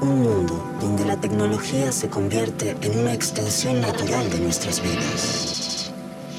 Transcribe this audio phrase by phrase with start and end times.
[0.00, 5.90] un mundo donde la tecnología se convierte en una extensión natural de nuestras vidas,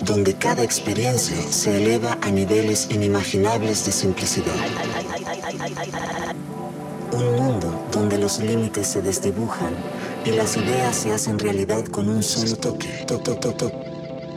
[0.01, 4.55] donde cada experiencia se eleva a niveles inimaginables de simplicidad.
[7.11, 9.73] Un mundo donde los límites se desdibujan
[10.25, 13.05] y las ideas se hacen realidad con un solo toque.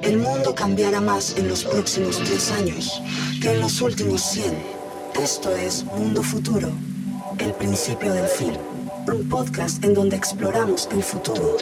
[0.02, 3.00] El mundo cambiará más en los próximos 10 años
[3.40, 4.52] que en los últimos 100.
[5.22, 6.70] Esto es Mundo Futuro,
[7.38, 8.71] el principio del fin.
[9.06, 11.56] Un podcast en donde exploramos el futuro.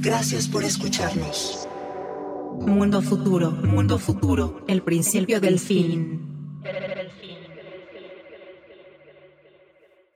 [0.00, 1.68] Gracias por escucharnos.
[2.60, 6.20] Mundo Futuro, Mundo Futuro, el principio del fin.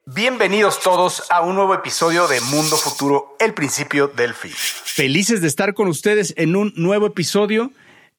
[0.06, 4.52] Bienvenidos todos a un nuevo episodio de Mundo Futuro, el principio del fin.
[4.54, 7.72] Felices de estar con ustedes en un nuevo episodio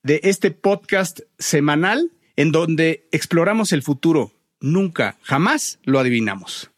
[0.04, 4.32] de este podcast semanal en donde exploramos el futuro.
[4.60, 6.72] Nunca, jamás lo adivinamos.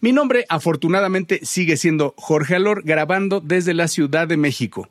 [0.00, 4.88] Mi nombre afortunadamente sigue siendo Jorge Alor, grabando desde la Ciudad de México.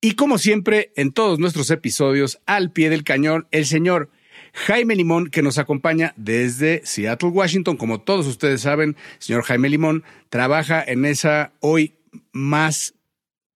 [0.00, 4.10] Y como siempre, en todos nuestros episodios, al pie del cañón, el señor
[4.52, 7.76] Jaime Limón, que nos acompaña desde Seattle, Washington.
[7.76, 11.94] Como todos ustedes saben, señor Jaime Limón trabaja en esa hoy
[12.32, 12.94] más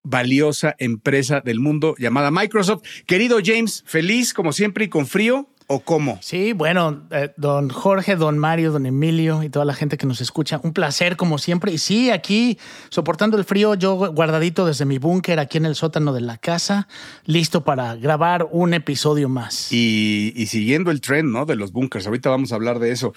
[0.02, 2.82] valiosa empresa del mundo llamada Microsoft.
[3.06, 6.18] Querido James, feliz como siempre y con frío o cómo?
[6.20, 10.20] Sí, bueno, eh, don Jorge, don Mario, don Emilio y toda la gente que nos
[10.20, 11.70] escucha, un placer como siempre.
[11.70, 16.12] Y sí, aquí soportando el frío, yo guardadito desde mi búnker aquí en el sótano
[16.12, 16.88] de la casa,
[17.24, 19.72] listo para grabar un episodio más.
[19.72, 21.46] Y, y siguiendo el tren, ¿no?
[21.46, 23.14] De los búnkers, ahorita vamos a hablar de eso.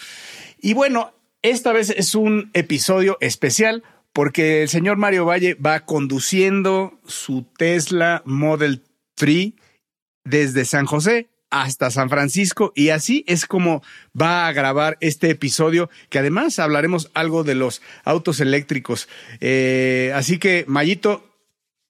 [0.62, 7.00] Y bueno, esta vez es un episodio especial porque el señor Mario Valle va conduciendo
[7.08, 8.84] su Tesla Model
[9.16, 9.54] 3
[10.24, 13.84] desde San José hasta San Francisco y así es como
[14.20, 19.08] va a grabar este episodio que además hablaremos algo de los autos eléctricos.
[19.40, 21.30] Eh, así que, Mayito,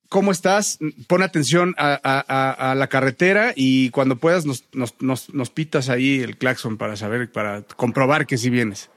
[0.10, 0.80] ¿cómo estás?
[1.08, 7.32] Pon atención a, la carretera y cuando puedas nos, pitas ahí el claxon para saber,
[7.32, 8.90] para comprobar que sí vienes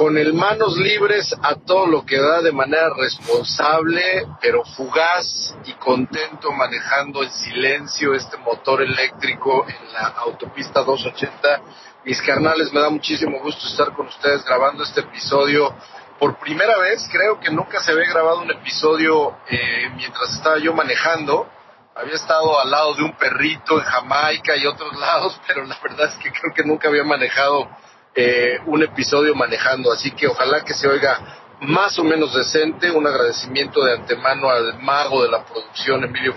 [0.00, 5.74] con el manos libres a todo lo que da de manera responsable, pero fugaz y
[5.74, 11.60] contento manejando en silencio este motor eléctrico en la autopista 280.
[12.06, 15.74] Mis carnales, me da muchísimo gusto estar con ustedes grabando este episodio.
[16.18, 20.72] Por primera vez, creo que nunca se había grabado un episodio eh, mientras estaba yo
[20.72, 21.46] manejando.
[21.94, 26.08] Había estado al lado de un perrito en Jamaica y otros lados, pero la verdad
[26.08, 27.68] es que creo que nunca había manejado
[28.14, 33.06] eh, un episodio manejando, así que ojalá que se oiga más o menos decente, un
[33.06, 36.34] agradecimiento de antemano al mago de la producción, Emilio,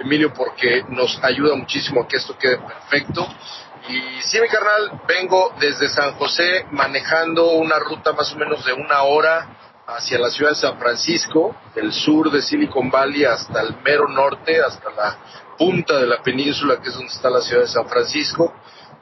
[0.00, 3.26] Emilio, porque nos ayuda muchísimo a que esto quede perfecto.
[3.88, 8.72] Y sí, mi carnal, vengo desde San José manejando una ruta más o menos de
[8.72, 9.48] una hora
[9.86, 14.60] hacia la ciudad de San Francisco, del sur de Silicon Valley hasta el mero norte,
[14.60, 15.18] hasta la
[15.58, 18.54] punta de la península, que es donde está la ciudad de San Francisco.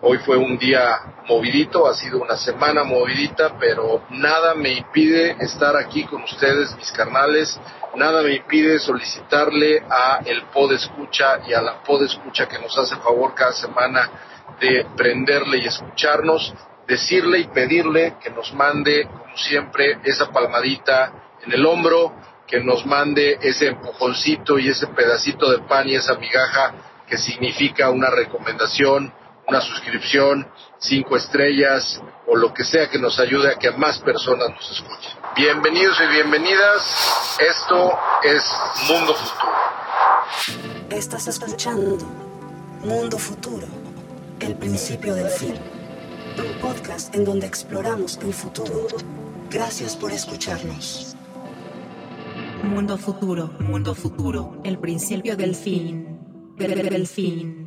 [0.05, 5.77] Hoy fue un día movidito, ha sido una semana movidita, pero nada me impide estar
[5.77, 7.57] aquí con ustedes, mis carnales,
[7.95, 12.77] nada me impide solicitarle a el Pod Escucha y a la Pod Escucha que nos
[12.77, 14.11] hace favor cada semana
[14.61, 16.53] de prenderle y escucharnos,
[16.89, 21.13] decirle y pedirle que nos mande, como siempre, esa palmadita
[21.47, 22.13] en el hombro,
[22.49, 26.75] que nos mande ese empujoncito y ese pedacito de pan y esa migaja
[27.07, 29.13] que significa una recomendación,
[29.49, 30.47] una suscripción,
[30.79, 35.13] cinco estrellas o lo que sea que nos ayude a que más personas nos escuchen.
[35.37, 37.39] Bienvenidos y bienvenidas.
[37.41, 38.45] Esto es
[38.89, 39.53] Mundo Futuro.
[40.91, 41.99] Estás escuchando
[42.85, 43.67] Mundo Futuro,
[44.41, 45.55] el principio del fin.
[46.39, 48.87] Un podcast en donde exploramos el futuro.
[49.51, 51.17] Gracias por escucharnos.
[52.63, 56.19] Mundo Futuro, Mundo Futuro, el principio del fin.
[56.57, 57.62] Del fin.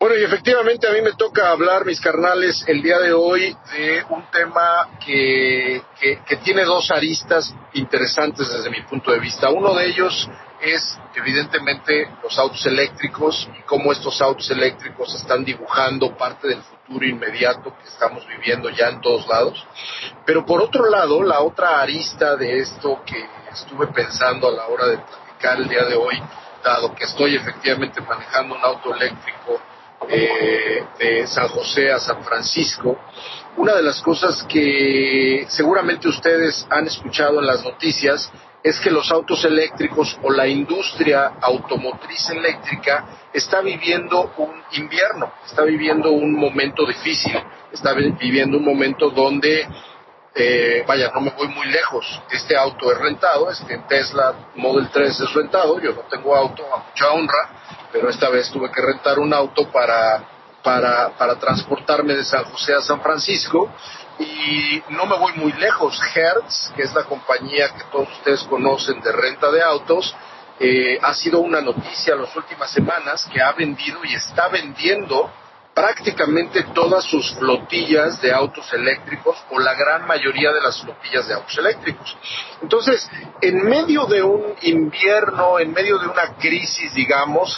[0.00, 4.04] Bueno, y efectivamente a mí me toca hablar, mis carnales, el día de hoy de
[4.10, 5.82] un tema que,
[6.24, 9.50] que, tiene dos aristas interesantes desde mi punto de vista.
[9.50, 10.30] Uno de ellos
[10.60, 17.04] es evidentemente los autos eléctricos y cómo estos autos eléctricos están dibujando parte del futuro
[17.04, 19.66] inmediato que estamos viviendo ya en todos lados.
[20.24, 24.86] Pero por otro lado, la otra arista de esto que estuve pensando a la hora
[24.86, 26.22] de platicar el día de hoy,
[26.62, 29.60] dado que estoy efectivamente manejando un auto eléctrico
[30.08, 32.98] eh, de San José a San Francisco.
[33.56, 38.30] Una de las cosas que seguramente ustedes han escuchado en las noticias
[38.62, 45.62] es que los autos eléctricos o la industria automotriz eléctrica está viviendo un invierno, está
[45.62, 47.32] viviendo un momento difícil,
[47.72, 49.66] está viviendo un momento donde
[50.40, 52.22] eh, vaya, no me voy muy lejos.
[52.30, 55.80] Este auto es rentado, este Tesla Model 3 es rentado.
[55.80, 57.50] Yo no tengo auto a mucha honra,
[57.90, 60.22] pero esta vez tuve que rentar un auto para,
[60.62, 63.68] para, transportarme de San José a San Francisco.
[64.20, 66.00] Y no me voy muy lejos.
[66.14, 70.14] Hertz, que es la compañía que todos ustedes conocen de renta de autos,
[70.60, 75.32] eh, ha sido una noticia las últimas semanas que ha vendido y está vendiendo
[75.78, 81.34] prácticamente todas sus flotillas de autos eléctricos o la gran mayoría de las flotillas de
[81.34, 82.16] autos eléctricos.
[82.60, 83.08] Entonces,
[83.40, 87.56] en medio de un invierno, en medio de una crisis, digamos,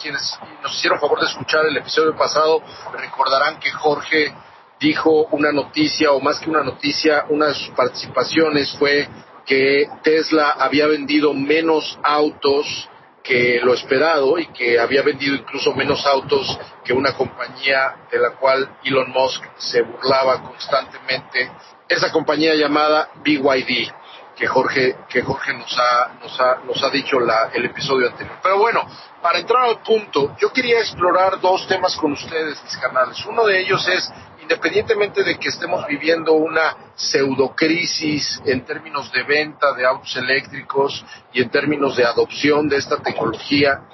[0.00, 2.62] quienes nos hicieron favor de escuchar el episodio pasado
[2.94, 4.34] recordarán que Jorge
[4.80, 9.06] dijo una noticia, o más que una noticia, una de sus participaciones fue
[9.44, 12.88] que Tesla había vendido menos autos
[13.24, 18.32] que lo esperado y que había vendido incluso menos autos que una compañía de la
[18.32, 21.50] cual Elon Musk se burlaba constantemente,
[21.88, 23.90] esa compañía llamada BYD,
[24.36, 28.36] que Jorge, que Jorge nos ha, nos ha, nos ha dicho la, el episodio anterior.
[28.42, 28.86] Pero bueno,
[29.22, 33.24] para entrar al punto, yo quería explorar dos temas con ustedes, mis canales.
[33.24, 34.12] Uno de ellos es
[34.44, 41.42] independientemente de que estemos viviendo una pseudocrisis en términos de venta de autos eléctricos y
[41.42, 43.84] en términos de adopción de esta tecnología,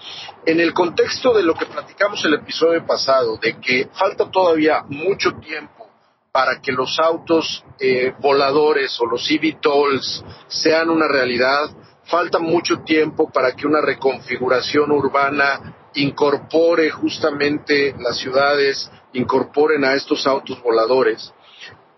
[0.44, 5.32] en el contexto de lo que platicamos el episodio pasado, de que falta todavía mucho
[5.34, 5.88] tiempo
[6.32, 11.70] para que los autos eh, voladores o los eVTOLs sean una realidad,
[12.04, 20.26] falta mucho tiempo para que una reconfiguración urbana incorpore justamente las ciudades incorporen a estos
[20.26, 21.32] autos voladores.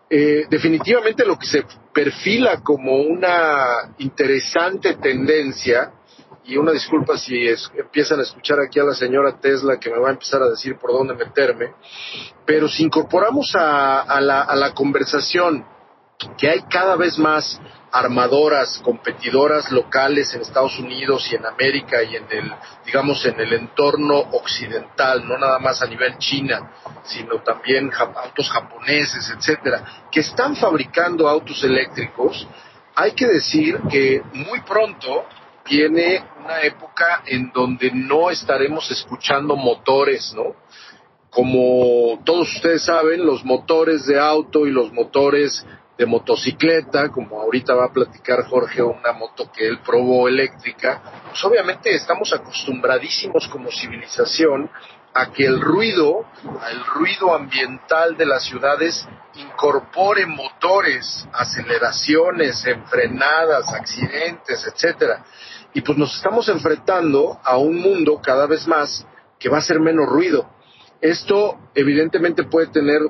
[0.09, 5.93] Eh, definitivamente lo que se perfila como una interesante tendencia,
[6.45, 10.09] y una disculpa si empiezan a escuchar aquí a la señora Tesla que me va
[10.09, 11.73] a empezar a decir por dónde meterme,
[12.45, 15.65] pero si incorporamos a la conversación
[16.37, 17.61] que hay cada vez más
[17.93, 22.53] armadoras competidoras locales en Estados Unidos y en América y en el
[22.87, 26.73] digamos en el entorno occidental, no nada más a nivel China,
[27.05, 32.49] sino también autos japoneses, etcétera, que están fabricando autos eléctricos,
[32.95, 35.27] hay que decir que muy pronto
[35.69, 40.57] viene una época en donde no estaremos escuchando motores, ¿no?
[41.31, 45.65] Como todos ustedes saben, los motores de auto y los motores
[45.97, 51.45] de motocicleta, como ahorita va a platicar Jorge, una moto que él probó eléctrica, pues
[51.45, 54.71] obviamente estamos acostumbradísimos como civilización
[55.15, 56.25] a que el ruido,
[56.71, 65.25] el ruido ambiental de las ciudades incorpore motores, aceleraciones, enfrenadas, accidentes, etcétera.
[65.75, 69.07] Y pues nos estamos enfrentando a un mundo cada vez más
[69.39, 70.49] que va a ser menos ruido.
[71.01, 73.01] Esto evidentemente puede tener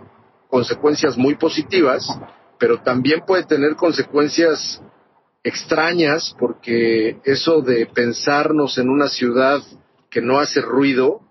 [0.48, 2.06] consecuencias muy positivas,
[2.62, 4.80] pero también puede tener consecuencias
[5.42, 9.60] extrañas porque eso de pensarnos en una ciudad
[10.08, 11.22] que no hace ruido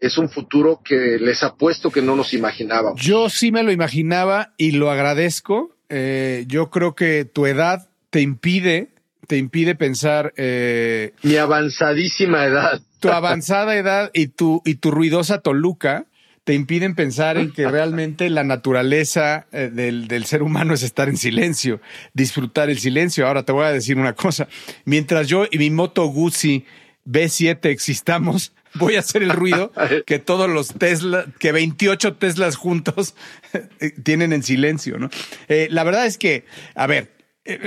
[0.00, 2.98] es un futuro que les apuesto que no nos imaginábamos.
[2.98, 5.76] Yo sí me lo imaginaba y lo agradezco.
[5.90, 8.94] Eh, yo creo que tu edad te impide,
[9.26, 10.32] te impide pensar.
[10.38, 12.80] Eh, Mi avanzadísima edad.
[13.00, 16.06] Tu avanzada edad y tu, y tu ruidosa Toluca
[16.50, 21.16] te impiden pensar en que realmente la naturaleza eh, del, ser humano es estar en
[21.16, 21.80] silencio,
[22.12, 23.28] disfrutar el silencio.
[23.28, 24.48] Ahora te voy a decir una cosa.
[24.84, 26.64] Mientras yo y mi Moto Guzzi
[27.06, 29.70] B7 existamos, voy a hacer el ruido
[30.06, 33.14] que todos los Tesla, que 28 Teslas juntos
[33.52, 35.08] eh, tienen en silencio, ¿no?
[35.46, 37.12] Eh, la verdad es que, a ver,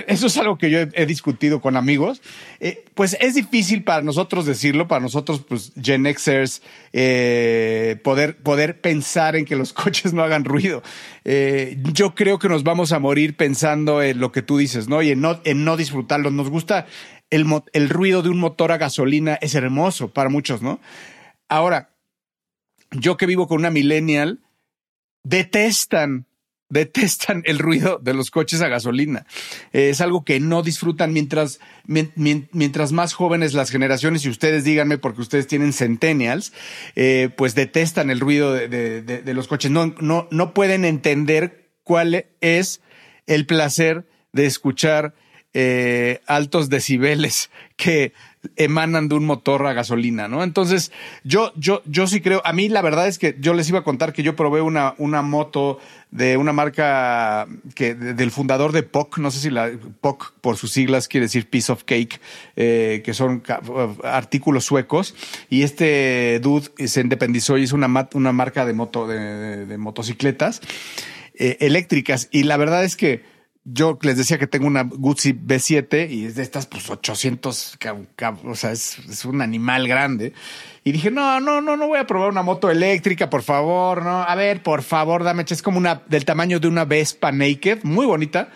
[0.07, 2.21] eso es algo que yo he, discutido con amigos.
[2.59, 6.61] Eh, pues es difícil para nosotros decirlo, para nosotros, pues Gen Xers,
[6.91, 10.83] eh, poder, poder pensar en que los coches no hagan ruido.
[11.93, 15.01] yo creo que nos vamos a morir pensando en lo que tú dices, ¿no?
[15.01, 16.31] Y en no, en no disfrutarlo.
[16.31, 16.85] Nos gusta
[17.29, 20.79] el, el ruido de un motor a gasolina, es hermoso para muchos, ¿no?
[21.49, 21.89] Ahora,
[22.91, 24.39] yo que vivo con una millennial,
[25.23, 26.27] detestan
[26.73, 29.25] detestan el ruido de los coches a gasolina.
[29.71, 34.97] Eh, es algo que no disfrutan mientras, mientras más jóvenes las generaciones, y ustedes díganme
[34.97, 36.51] porque ustedes tienen centennials,
[36.95, 39.71] eh, pues detestan el ruido de, los coches.
[39.71, 42.81] No, no, no pueden entender cuál es
[43.27, 45.13] el placer de escuchar
[45.53, 48.13] eh, altos decibeles que
[48.55, 50.43] emanan de un motor a gasolina, ¿no?
[50.43, 50.91] Entonces,
[51.23, 53.83] yo, yo, yo sí creo, a mí la verdad es que yo les iba a
[53.83, 55.79] contar que yo probé una, una moto
[56.11, 59.71] de una marca que del fundador de POC, no sé si la
[60.01, 62.19] POC por sus siglas quiere decir Piece of Cake,
[62.55, 63.41] eh, que son
[64.03, 65.15] artículos suecos,
[65.49, 70.61] y este dude se independizó y hizo una, una marca de moto, de, motocicletas
[71.33, 73.32] eh, eléctricas, y la verdad es que
[73.65, 77.77] yo les decía que tengo una Guzzi B7 y es de estas, pues 800,
[78.43, 80.33] o sea, es, es, un animal grande.
[80.83, 84.23] Y dije, no, no, no, no voy a probar una moto eléctrica, por favor, no.
[84.23, 88.05] A ver, por favor, dame, es como una del tamaño de una Vespa Naked, muy
[88.05, 88.49] bonita.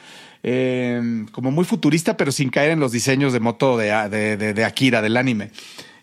[0.44, 4.66] Eh, como muy futurista, pero sin caer en los diseños de moto de, de, de,
[4.66, 5.52] Akira, del anime.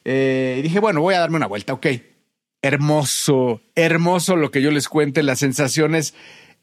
[0.04, 1.86] Eh, y dije, bueno, voy a darme una vuelta, ok.
[2.62, 6.14] Hermoso, hermoso lo que yo les cuente, la sensación es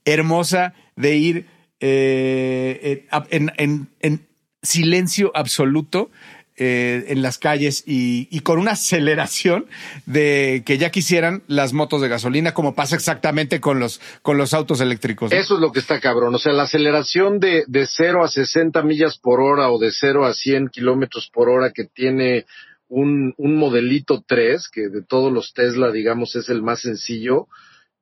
[0.06, 1.48] hermosa de ir
[1.82, 4.28] eh, en, en,
[4.64, 6.12] silencio absoluto
[6.56, 9.66] eh, en las calles y, con una aceleración
[10.06, 14.54] de que ya quisieran las motos de gasolina, como pasa exactamente con los, con los
[14.54, 15.32] autos eléctricos.
[15.32, 16.36] Eso es lo que está cabrón.
[16.36, 20.26] O sea, la aceleración de, de 0 a 60 millas por hora o de 0
[20.26, 22.46] a 100 kilómetros por hora que tiene
[22.88, 27.48] un, un modelito 3, que de todos los Tesla, digamos, es el más sencillo.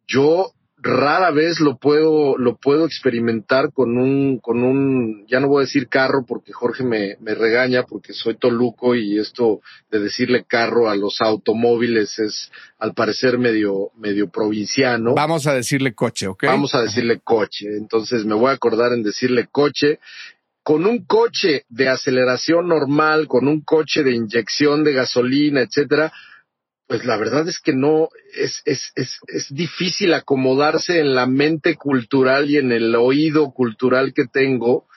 [0.06, 5.64] Yo rara vez lo puedo, lo puedo experimentar con un, con un, ya no voy
[5.64, 10.46] a decir carro porque Jorge me, me regaña porque soy toluco y esto de decirle
[10.46, 15.16] carro a los automóviles es al parecer medio, medio provinciano.
[15.16, 16.44] Vamos a decirle coche, ¿ok?
[16.44, 17.68] Vamos a decirle coche.
[17.78, 20.00] Entonces me voy a acordar en decirle coche.
[20.64, 26.12] Con un coche de aceleración normal, con un coche de inyección de gasolina, etcétera,
[26.90, 31.76] pues la verdad es que no, es, es, es, es difícil acomodarse en la mente
[31.76, 34.88] cultural y en el oído cultural que tengo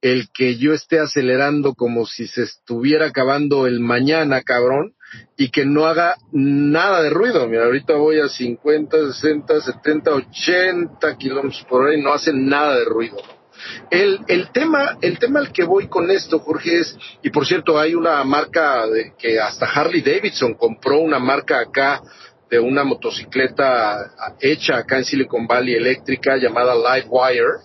[0.00, 4.94] el que yo esté acelerando como si se estuviera acabando el mañana, cabrón,
[5.36, 7.46] y que no haga nada de ruido.
[7.46, 12.78] Mira, ahorita voy a 50, 60, 70, 80 kilómetros por hora y no hace nada
[12.78, 13.18] de ruido.
[13.90, 17.78] El, el, tema, el tema al que voy con esto, Jorge, es, y por cierto,
[17.78, 22.02] hay una marca de, que hasta Harley Davidson compró una marca acá
[22.50, 27.60] de una motocicleta hecha acá en Silicon Valley eléctrica llamada Livewire,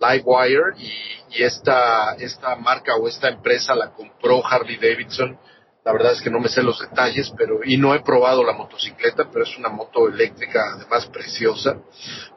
[0.00, 5.38] Livewire, y, y esta, esta marca o esta empresa la compró Harley Davidson
[5.84, 8.52] la verdad es que no me sé los detalles, pero y no he probado la
[8.52, 11.78] motocicleta, pero es una moto eléctrica además preciosa.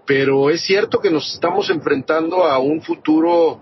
[0.05, 3.61] Pero es cierto que nos estamos enfrentando a un futuro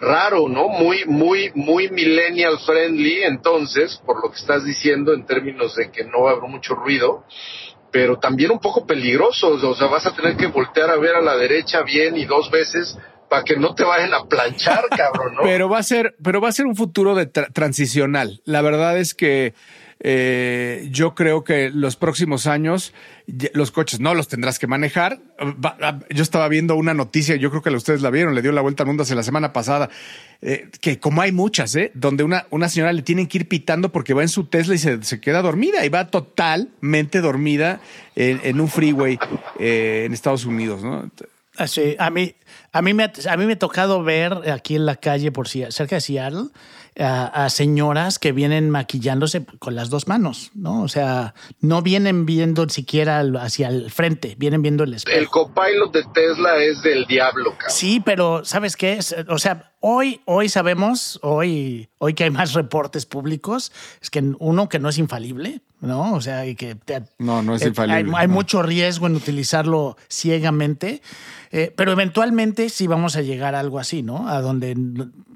[0.00, 0.68] raro, ¿no?
[0.68, 6.04] Muy, muy, muy millennial friendly, entonces, por lo que estás diciendo en términos de que
[6.04, 7.24] no va mucho ruido,
[7.92, 11.20] pero también un poco peligroso, o sea, vas a tener que voltear a ver a
[11.20, 12.96] la derecha bien y dos veces
[13.30, 15.42] para que no te vayan a planchar, cabrón, ¿no?
[15.42, 18.42] Pero va a ser, pero va a ser un futuro de transicional.
[18.44, 19.54] La verdad es que
[20.02, 22.92] eh, yo creo que los próximos años
[23.52, 25.20] los coches no los tendrás que manejar.
[26.10, 28.82] Yo estaba viendo una noticia, yo creo que ustedes la vieron, le dio la vuelta
[28.82, 29.90] al mundo hace la semana pasada,
[30.42, 31.92] eh, que como hay muchas, ¿eh?
[31.94, 34.78] donde una, una señora le tienen que ir pitando porque va en su Tesla y
[34.78, 37.80] se, se queda dormida y va totalmente dormida
[38.16, 39.18] en, un freeway
[39.60, 41.10] eh, en Estados Unidos, ¿no?
[41.66, 42.34] Sí, a mí,
[42.72, 45.48] a mí me ha, a mí me ha tocado ver aquí en la calle por
[45.48, 46.50] cerca de Seattle
[46.98, 50.82] a, señoras que vienen maquillándose con las dos manos, ¿no?
[50.82, 55.18] O sea, no vienen viendo siquiera hacia el frente, vienen viendo el espejo.
[55.18, 57.70] El copilot de Tesla es del diablo, cabrón.
[57.70, 58.98] Sí, pero ¿sabes qué?
[59.28, 63.72] O sea, hoy, hoy sabemos, hoy, hoy que hay más reportes públicos,
[64.02, 66.14] es que uno que no es infalible, ¿no?
[66.14, 66.76] O sea, y que
[67.18, 68.12] no, no es infalible.
[68.16, 71.02] Hay, mucho riesgo en utilizarlo ciegamente,
[71.50, 74.28] eh, pero eventualmente sí vamos a llegar a algo así, ¿no?
[74.28, 74.74] A donde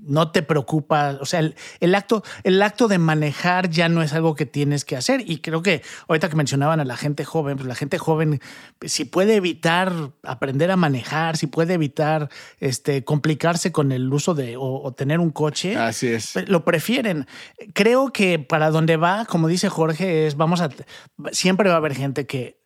[0.06, 1.40] no te preocupa, o sea,
[1.80, 5.23] el, acto, el acto de manejar ya no es algo que tienes que hacer.
[5.28, 8.40] Y creo que ahorita que mencionaban a la gente joven, pues la gente joven,
[8.83, 9.92] si puede evitar
[10.23, 12.30] aprender a manejar, si puede evitar
[12.61, 16.30] este, complicarse con el uso de o, tener un coche, Así es.
[16.35, 17.26] Pues, lo prefieren.
[17.73, 20.68] Creo que para donde va, como dice Jorge, es vamos a
[21.33, 22.64] siempre va a haber gente que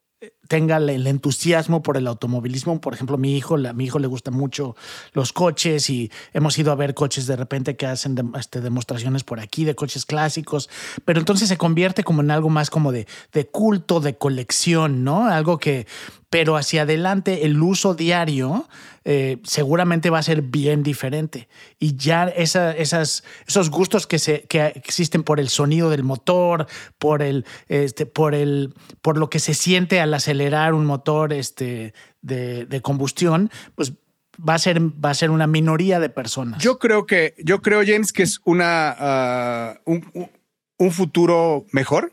[0.49, 2.81] tenga el entusiasmo por el automovilismo.
[2.81, 4.75] Por ejemplo, mi hijo, a mi hijo le gustan mucho
[5.13, 9.41] los coches y hemos ido a ver coches de repente que hacen este, demostraciones por
[9.41, 10.69] aquí de coches clásicos,
[11.05, 15.27] pero entonces se convierte como en algo más como de, de culto, de colección, ¿no?
[15.27, 15.87] Algo que,
[16.31, 18.67] pero hacia adelante el uso diario
[19.05, 21.49] eh, seguramente va a ser bien diferente.
[21.79, 26.67] Y ya esa, esas, esos gustos que, se, que existen por el sonido del motor,
[26.99, 30.38] por, el, este, por, el, por lo que se siente al acelerar
[30.75, 31.93] un motor este,
[32.23, 33.93] de, de combustión, pues
[34.39, 36.63] va a ser va a ser una minoría de personas.
[36.63, 40.31] Yo creo que yo creo James que es una ah, un,
[40.79, 42.13] un, futuro mejor.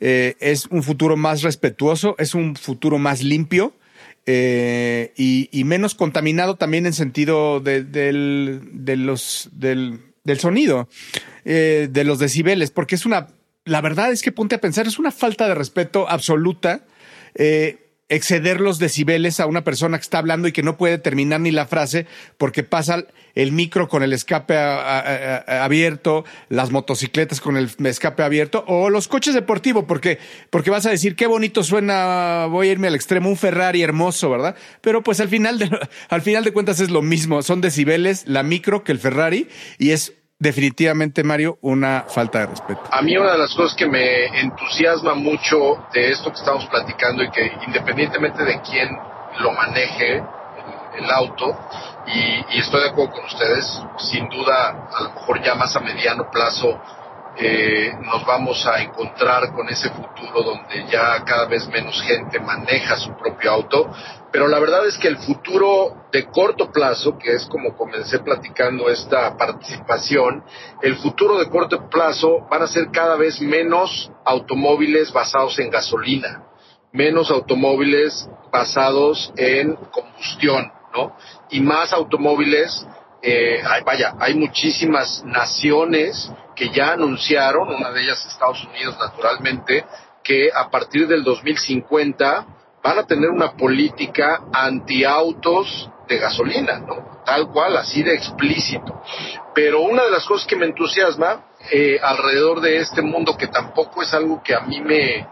[0.00, 3.74] Eh, es un futuro más respetuoso, es un futuro más limpio.
[4.24, 10.88] Eh, y, menos contaminado también en sentido de, del, de los, del, del sonido,
[11.44, 13.26] eh, de los decibeles, porque es una,
[13.64, 16.84] la verdad es que ponte a pensar, es una falta de respeto absoluta
[18.12, 21.50] exceder los decibeles a una persona que está hablando y que no puede terminar ni
[21.50, 28.22] la frase porque pasa el micro con el escape abierto, las motocicletas con el escape
[28.22, 30.18] abierto o los coches deportivos porque,
[30.50, 34.28] porque vas a decir qué bonito suena, voy a irme al extremo, un Ferrari hermoso,
[34.28, 34.56] ¿verdad?
[34.82, 35.58] Pero pues al final
[36.10, 39.48] al final de cuentas es lo mismo, son decibeles la micro que el Ferrari
[39.78, 40.12] y es
[40.42, 42.82] definitivamente, Mario, una falta de respeto.
[42.90, 47.22] A mí una de las cosas que me entusiasma mucho de esto que estamos platicando
[47.22, 48.88] y que independientemente de quién
[49.38, 50.22] lo maneje,
[50.98, 51.56] el, auto,
[52.06, 55.80] y, y, estoy de acuerdo con ustedes, sin duda, a lo mejor ya más a
[55.80, 56.78] mediano plazo,
[57.36, 62.96] eh, nos vamos a encontrar con ese futuro donde ya cada vez menos gente maneja
[62.96, 63.90] su propio auto,
[64.30, 68.90] pero la verdad es que el futuro de corto plazo, que es como comencé platicando
[68.90, 70.44] esta participación,
[70.82, 76.44] el futuro de corto plazo van a ser cada vez menos automóviles basados en gasolina,
[76.92, 81.16] menos automóviles basados en combustión, ¿no?
[81.50, 82.86] Y más automóviles
[83.22, 89.84] eh, vaya, hay muchísimas naciones que ya anunciaron, una de ellas Estados Unidos naturalmente,
[90.24, 92.46] que a partir del 2050
[92.82, 97.22] van a tener una política anti-autos de gasolina, ¿no?
[97.24, 99.00] Tal cual, así de explícito.
[99.54, 104.02] Pero una de las cosas que me entusiasma eh, alrededor de este mundo, que tampoco
[104.02, 105.26] es algo que a mí me, eh,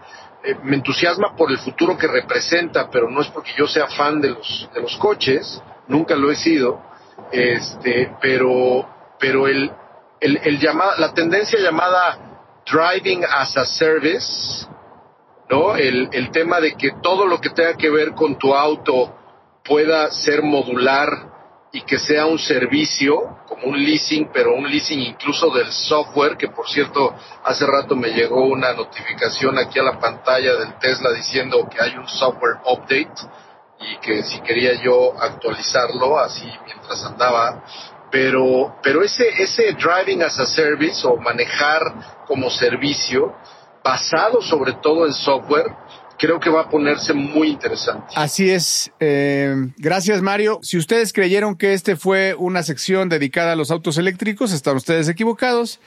[0.62, 4.30] me entusiasma por el futuro que representa, pero no es porque yo sea fan de
[4.30, 6.89] los, de los coches, nunca lo he sido,
[7.32, 9.70] este, pero, pero el,
[10.20, 10.60] el, el
[10.98, 12.18] la tendencia llamada
[12.70, 14.66] driving as a service,
[15.48, 15.76] ¿no?
[15.76, 19.14] El, el tema de que todo lo que tenga que ver con tu auto
[19.64, 21.08] pueda ser modular
[21.72, 26.48] y que sea un servicio, como un leasing, pero un leasing incluso del software, que
[26.48, 31.68] por cierto, hace rato me llegó una notificación aquí a la pantalla del Tesla diciendo
[31.70, 33.12] que hay un software update
[33.80, 37.64] y que si quería yo actualizarlo así mientras andaba
[38.10, 43.34] pero pero ese ese driving as a service o manejar como servicio
[43.82, 45.74] basado sobre todo en software
[46.18, 48.08] creo que va a ponerse muy interesante.
[48.14, 48.92] Así es.
[49.00, 50.60] Eh, gracias, Mario.
[50.62, 55.08] Si ustedes creyeron que este fue una sección dedicada a los autos eléctricos, están ustedes
[55.08, 55.80] equivocados.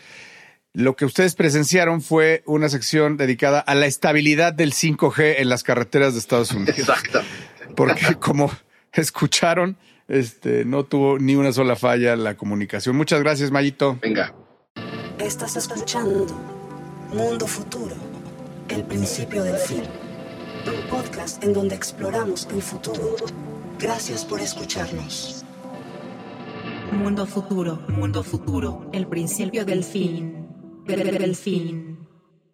[0.73, 5.61] Lo que ustedes presenciaron fue una sección dedicada a la estabilidad del 5G en las
[5.61, 6.79] carreteras de Estados Unidos.
[6.79, 8.51] Exactamente porque como
[8.91, 12.95] escucharon, este, no tuvo ni una sola falla la comunicación.
[12.95, 13.97] Muchas gracias, Mayito.
[14.01, 14.33] Venga.
[15.19, 16.27] Estás escuchando
[17.13, 17.95] Mundo Futuro,
[18.69, 19.83] el principio del fin.
[20.65, 23.15] Un podcast en donde exploramos el futuro.
[23.79, 25.43] Gracias por escucharnos.
[26.91, 30.47] Mundo Futuro, Mundo Futuro, el principio del fin.
[30.85, 31.97] Del fin.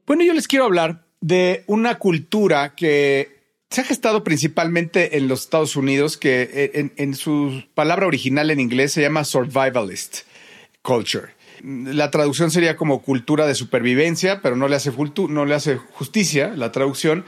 [0.05, 3.38] Bueno, yo les quiero hablar de una cultura que
[3.69, 8.59] se ha gestado principalmente en los Estados Unidos, que eh, en, su palabra original en
[8.59, 10.21] inglés se llama survivalist
[10.81, 11.33] culture.
[11.61, 14.91] La traducción sería como cultura de supervivencia, pero no le hace,
[15.29, 17.25] no le hace justicia la traducción.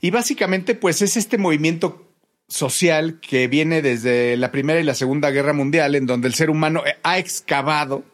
[0.00, 2.12] Y básicamente, pues es este movimiento
[2.48, 6.50] social que viene desde la Primera y la Segunda Guerra Mundial, en donde el ser
[6.50, 8.04] humano ha excavado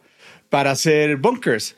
[0.49, 1.75] para hacer bunkers.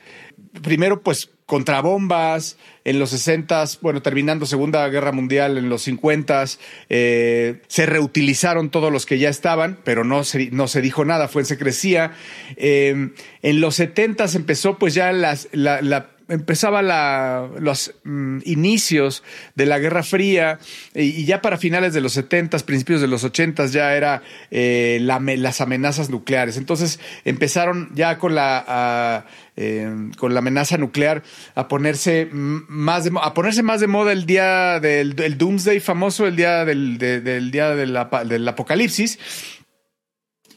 [0.61, 6.45] Primero, pues contra bombas, en los 60, bueno, terminando Segunda Guerra Mundial, en los 50,
[6.89, 11.27] eh, se reutilizaron todos los que ya estaban, pero no se, no se dijo nada,
[11.27, 12.13] fue en secrecía.
[12.57, 13.09] Eh,
[13.41, 19.23] en los 70 empezó pues ya las, la, la empezaba la, los mm, inicios
[19.55, 20.59] de la Guerra Fría
[20.93, 25.61] y, ya para finales de los 70, principios de los 80 ya era eh, las
[25.61, 26.57] amenazas nucleares.
[26.57, 31.23] Entonces empezaron ya con la, eh, con la amenaza nuclear
[31.55, 36.35] a ponerse más de, a ponerse más de moda el día del, Doomsday famoso, el
[36.35, 39.19] día del día del apocalipsis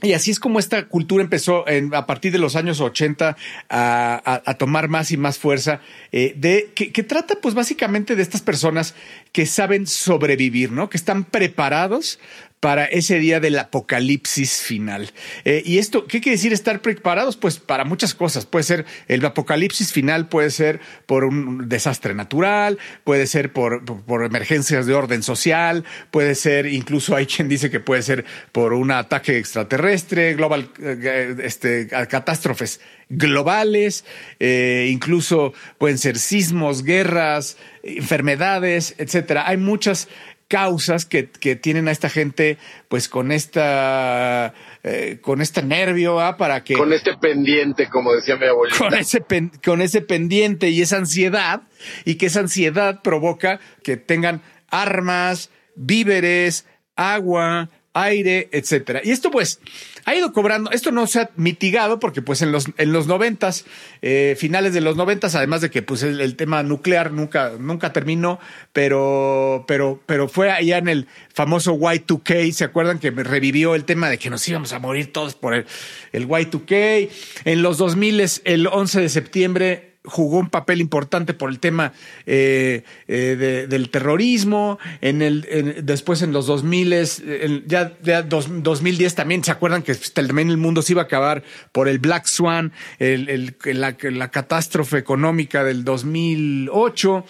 [0.02, 3.36] y así es como esta cultura empezó a partir de los años 80
[3.68, 5.80] a, tomar más y más fuerza,
[6.12, 8.94] eh, de, que, que, trata pues básicamente de estas personas
[9.32, 10.88] que saben sobrevivir, ¿no?
[10.88, 12.18] Que están preparados
[12.60, 15.10] para ese día del apocalipsis final.
[15.44, 17.36] Eh, ¿Y esto qué quiere decir estar preparados?
[17.36, 18.46] Pues para muchas cosas.
[18.46, 24.24] Puede ser el apocalipsis final, puede ser por un desastre natural, puede ser por, por,
[24.24, 28.90] emergencias de orden social, puede ser, incluso hay quien dice que puede ser por un
[28.90, 34.04] ataque extraterrestre, global, eh, este, catástrofes globales,
[34.38, 39.48] eh, incluso pueden ser sismos, guerras, enfermedades, etcétera.
[39.48, 40.08] Hay muchas
[40.48, 41.24] causas que,
[41.56, 42.58] tienen a esta gente
[42.88, 46.36] pues con esta eh, con este nervio ¿ah?
[46.38, 49.22] para que con este pendiente como decía mi abuelita con ese
[49.62, 51.62] con ese pendiente y esa ansiedad
[52.06, 57.70] y que esa ansiedad provoca que tengan armas víveres, agua,
[58.02, 59.00] aire, etcétera.
[59.04, 59.60] Y esto pues
[60.04, 63.66] ha ido cobrando, esto no se ha mitigado porque pues en los, en los noventas,
[64.00, 68.38] eh, finales de los noventas, además de que pues el, tema nuclear nunca, nunca terminó,
[68.72, 74.08] pero, pero, pero fue allá en el famoso Y2K, ¿se acuerdan que revivió el tema
[74.08, 75.66] de que nos íbamos a morir todos por el,
[76.12, 77.10] el Y2K?
[77.44, 81.92] En los 2000, el 11 de septiembre, jugó un papel importante por el tema
[82.26, 84.78] eh, eh, del terrorismo.
[85.00, 90.56] En el, después en los 2000, ya, ya 2010 también, ¿se acuerdan que también el
[90.56, 91.42] mundo se iba a acabar
[91.72, 97.24] por el Black Swan, la, la catástrofe económica del 2008?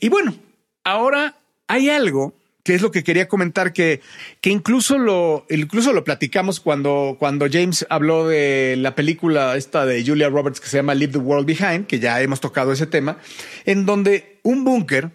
[0.00, 0.34] Y bueno,
[0.84, 4.00] ahora hay algo que es lo que quería comentar, que,
[4.40, 10.04] que incluso, lo, incluso lo platicamos cuando, cuando James habló de la película esta de
[10.04, 13.18] Julia Roberts que se llama Leave the World Behind, que ya hemos tocado ese tema,
[13.66, 15.10] en donde un búnker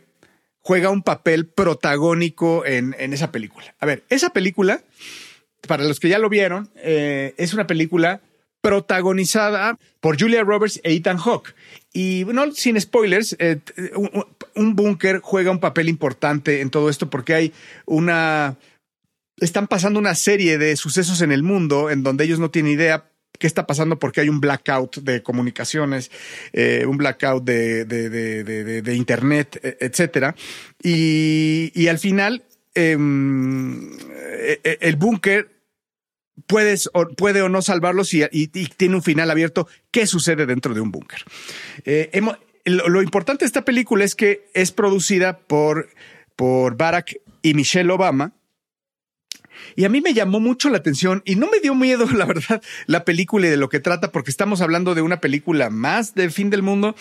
[0.62, 3.73] juega un papel protagónico en, en, esa película.
[3.79, 4.83] A ver, esa película,
[5.67, 8.21] para los que ya lo vieron, eh, es una película
[8.62, 11.55] protagonizada por Julia Roberts e Ethan Hawke.
[11.93, 13.57] Y no sin spoilers, eh,
[14.60, 17.54] un, búnker juega un papel importante en todo esto porque hay
[17.86, 18.58] una...
[19.38, 23.10] Están pasando una serie de sucesos en el mundo en donde ellos no tienen idea
[23.38, 26.12] qué está pasando porque hay un blackout de comunicaciones,
[26.52, 30.36] eh, un blackout de, de, internet, e, etcétera.
[30.84, 32.43] Y, y, al final,
[32.76, 35.60] em, e, e, el búnker
[36.48, 39.67] puedes puede o no salvarlos y, tiene un final abierto.
[39.91, 41.24] ¿Qué sucede dentro de un búnker?
[41.86, 42.10] Eh,
[42.65, 45.89] lo, importante de esta película es que es producida por,
[46.36, 48.34] por Barack y Michelle Obama.
[49.76, 52.62] Y a mí me llamó mucho la atención y no me dio miedo, la verdad,
[52.86, 56.32] la película y de lo que trata, porque estamos hablando de una película más del
[56.32, 56.95] fin del mundo.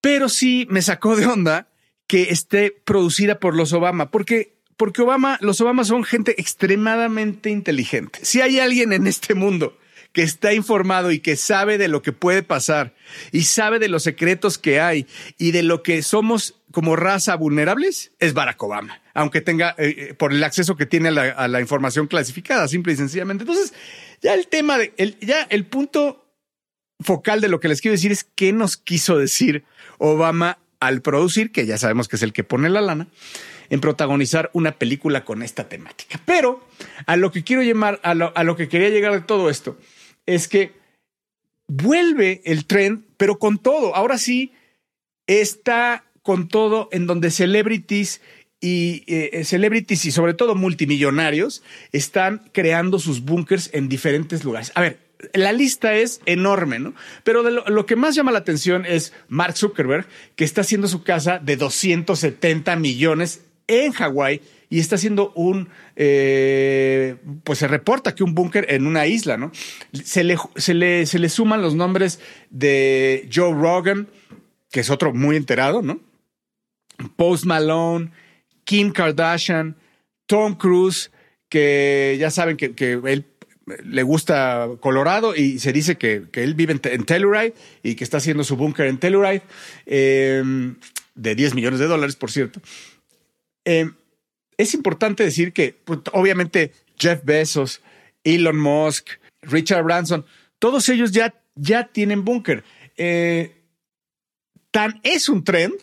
[0.00, 1.68] Pero sí me sacó de onda
[2.06, 8.18] que esté producida por los Obama, porque porque Obama, los Obama son gente extremadamente inteligente.
[8.22, 9.78] Si hay alguien en este mundo
[10.16, 12.94] que está informado y que sabe de lo que puede pasar
[13.32, 18.12] y sabe de los secretos que hay y de lo que somos como raza vulnerables,
[18.18, 22.06] es Barack Obama, aunque tenga eh, eh, por el acceso que tiene a la, información
[22.06, 23.42] clasificada, simple y sencillamente.
[23.42, 23.74] Entonces,
[24.22, 26.26] ya el tema de, el, ya el punto
[26.98, 29.64] focal de lo que les quiero decir es qué nos quiso decir
[29.98, 33.08] Obama al producir, que ya sabemos que es el que pone la lana,
[33.68, 36.20] en protagonizar una película con esta temática.
[36.24, 36.66] Pero
[37.06, 39.76] a lo que quiero llamar, a lo, que quería llegar de todo esto,
[40.26, 40.72] es que
[41.68, 43.94] vuelve el tren, pero con todo.
[43.94, 44.52] Ahora sí
[45.26, 48.20] está con todo en donde celebrities
[48.60, 51.62] y eh, celebrities y sobre todo multimillonarios
[51.92, 54.72] están creando sus búnkers en diferentes lugares.
[54.74, 54.98] A ver,
[55.34, 56.94] la lista es enorme, ¿no?
[57.24, 61.38] Pero lo, que más llama la atención es Mark Zuckerberg, que está haciendo su casa
[61.38, 68.34] de 270 millones en Hawái y está haciendo un, eh, pues se reporta que un
[68.34, 69.52] búnker en una isla, ¿no?
[69.92, 74.08] Se le, se, le, se le suman los nombres de Joe Rogan,
[74.70, 76.00] que es otro muy enterado, ¿no?
[77.16, 78.10] Post Malone,
[78.64, 79.76] Kim Kardashian,
[80.26, 81.10] Tom Cruise,
[81.48, 83.26] que ya saben que, que él
[83.84, 88.18] le gusta Colorado y se dice que, que él vive en, Telluride y que está
[88.18, 89.42] haciendo su búnker en Telluride,
[89.86, 90.42] eh,
[91.14, 92.60] de 10 millones de dólares, por cierto.
[93.64, 93.90] Eh,
[94.58, 97.82] es importante decir que, pues, obviamente, Jeff Bezos,
[98.24, 99.08] Elon Musk,
[99.42, 100.24] Richard Branson,
[100.58, 102.64] todos ellos ya, ya tienen búnker.
[102.96, 103.52] Eh,
[104.70, 105.74] tan es un trend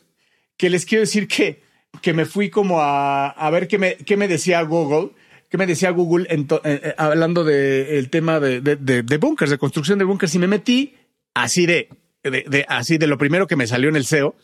[0.57, 1.61] que les quiero decir que,
[2.01, 5.11] que me fui como a, a ver qué me, qué me decía Google,
[5.49, 9.99] qué me decía Google eh, hablando del tema de, de, de, de búnkers, de construcción
[9.99, 10.95] de búnkers, y me metí
[11.33, 11.89] así de,
[12.67, 14.35] así de lo primero que me salió en el SEO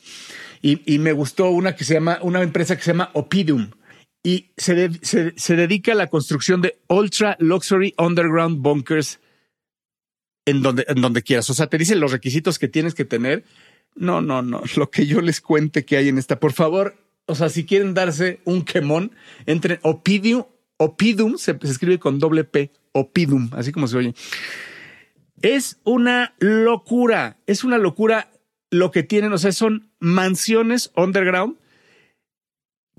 [0.62, 3.72] y, me gustó una que se llama, una empresa que se llama Opidium
[4.24, 9.20] y se, se, dedica a la construcción de ultra luxury underground bunkers
[10.46, 11.50] en donde, en donde quieras.
[11.50, 13.46] O sea, te dicen los requisitos que tienes que tener.
[13.96, 14.62] No, no, no.
[14.76, 16.40] Lo que yo les cuente que hay en esta.
[16.40, 19.12] Por favor, o sea, si quieren darse un quemón,
[19.46, 20.46] entre Opidium,
[20.78, 24.14] Opidum se, se escribe con doble P, Opidum, así como se oye.
[25.42, 28.32] Es una locura, es una locura
[28.72, 31.58] lo que tienen, o sea, son mansiones underground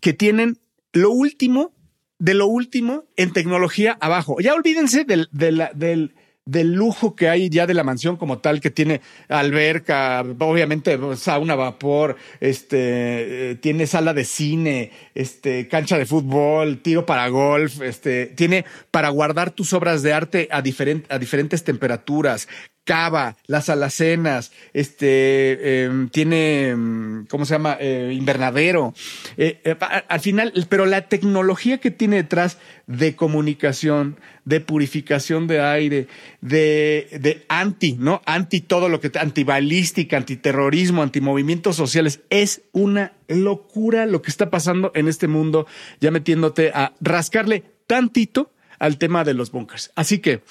[0.01, 0.59] que tienen
[0.93, 1.73] lo último
[2.19, 4.37] de lo último en tecnología abajo.
[4.41, 8.61] Ya olvídense del, del, del, del lujo que hay ya de la mansión como tal,
[8.61, 16.07] que tiene alberca, obviamente sauna vapor, este, eh, tiene sala de cine, este, cancha de
[16.07, 21.65] fútbol, tiro para golf, este, tiene para guardar tus obras de arte a, a diferentes
[21.65, 22.49] temperaturas,
[22.91, 27.77] cava, las alacenas, este, em, tiene, em, ¿cómo se llama?
[27.79, 28.95] Eh, invernadero.
[29.37, 29.77] Eh, eh,
[30.09, 36.09] al final, pero la tecnología que tiene detrás de comunicación, de purificación de aire,
[36.41, 38.23] de, de anti, ¿no?
[38.27, 44.91] Anti todo lo que, antibalística, antiterrorismo, antimovimientos sociales, es una locura lo que está pasando
[44.97, 45.69] en este mundo,
[46.01, 48.51] ya metiéndote a rascarle tantito
[48.81, 49.93] al tema de los bunkers.
[49.95, 50.43] Así que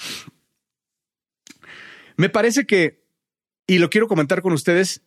[2.19, 3.01] me parece que,
[3.65, 5.03] y lo quiero comentar con ustedes,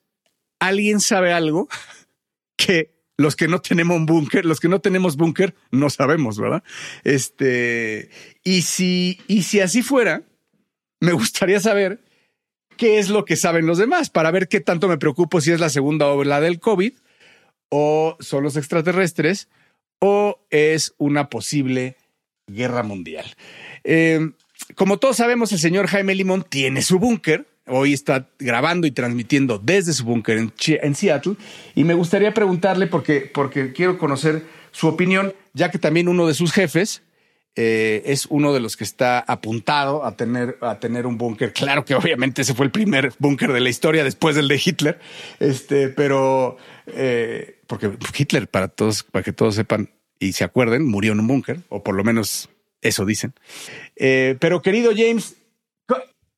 [0.59, 1.69] alguien sabe algo
[2.57, 6.65] que los que no tenemos un búnker, los que no tenemos búnker, no sabemos, ¿verdad?
[7.05, 8.09] Este,
[8.43, 10.23] y si, y si así fuera,
[11.01, 12.01] me gustaría saber
[12.79, 15.61] qué es lo que saben los demás para ver qué tanto me preocupo si es
[15.61, 16.95] la segunda ola del COVID
[17.69, 19.51] o son los extraterrestres
[19.99, 21.99] o es una posible
[22.47, 23.27] guerra mundial.
[23.85, 24.33] Eh,
[24.75, 27.47] como todos sabemos, el señor Jaime Limón tiene su búnker.
[27.67, 31.37] Hoy está grabando y transmitiendo desde su búnker en, Seattle.
[31.75, 36.35] Y me gustaría preguntarle, porque, porque quiero conocer su opinión, ya que también uno de
[36.35, 37.03] sus jefes
[37.55, 41.53] eh, es uno de los que está apuntado a tener, a tener un búnker.
[41.53, 44.99] Claro que obviamente ese fue el primer búnker de la historia después del de Hitler.
[45.39, 46.57] Este, pero
[46.87, 51.27] eh, porque Hitler, para todos, para que todos sepan, y se acuerden, murió en un
[51.27, 52.49] búnker, o por lo menos
[52.83, 53.35] eso dicen.
[53.97, 55.37] Eh, pero querido James,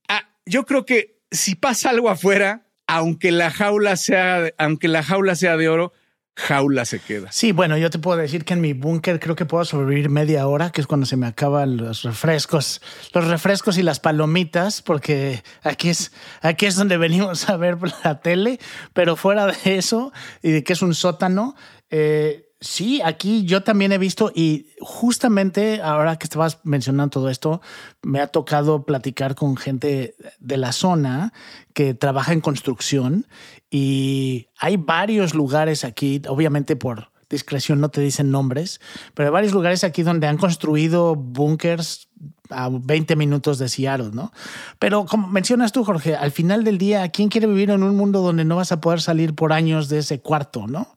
[0.09, 5.35] ah, yo creo que si pasa algo afuera, aunque la jaula sea, aunque la jaula
[5.35, 5.93] sea de oro,
[6.37, 7.31] jaula se queda.
[7.31, 10.47] Sí, bueno, yo te puedo decir que en mi búnker creo que puedo sobrevivir media
[10.47, 15.43] hora, que es cuando se me acaban los refrescos, los refrescos y las palomitas, porque
[15.63, 18.59] aquí es, aquí es donde venimos a ver la tele,
[18.93, 21.55] pero fuera de eso y de que es un sótano,
[21.91, 27.61] eh, Sí, aquí yo también he visto y justamente ahora que estabas mencionando todo esto,
[28.03, 31.35] me ha tocado platicar con gente de la zona
[31.75, 33.27] que trabaja en construcción
[33.71, 38.81] y hay varios lugares aquí, obviamente por discreción no te dicen nombres,
[39.13, 42.09] pero hay varios lugares aquí donde han construido búnkers
[42.49, 44.33] a 20 minutos de Seattle, ¿no?
[44.79, 48.23] Pero como mencionas tú, Jorge, al final del día, ¿quién quiere vivir en un mundo
[48.23, 50.97] donde no vas a poder salir por años de ese cuarto, ¿no?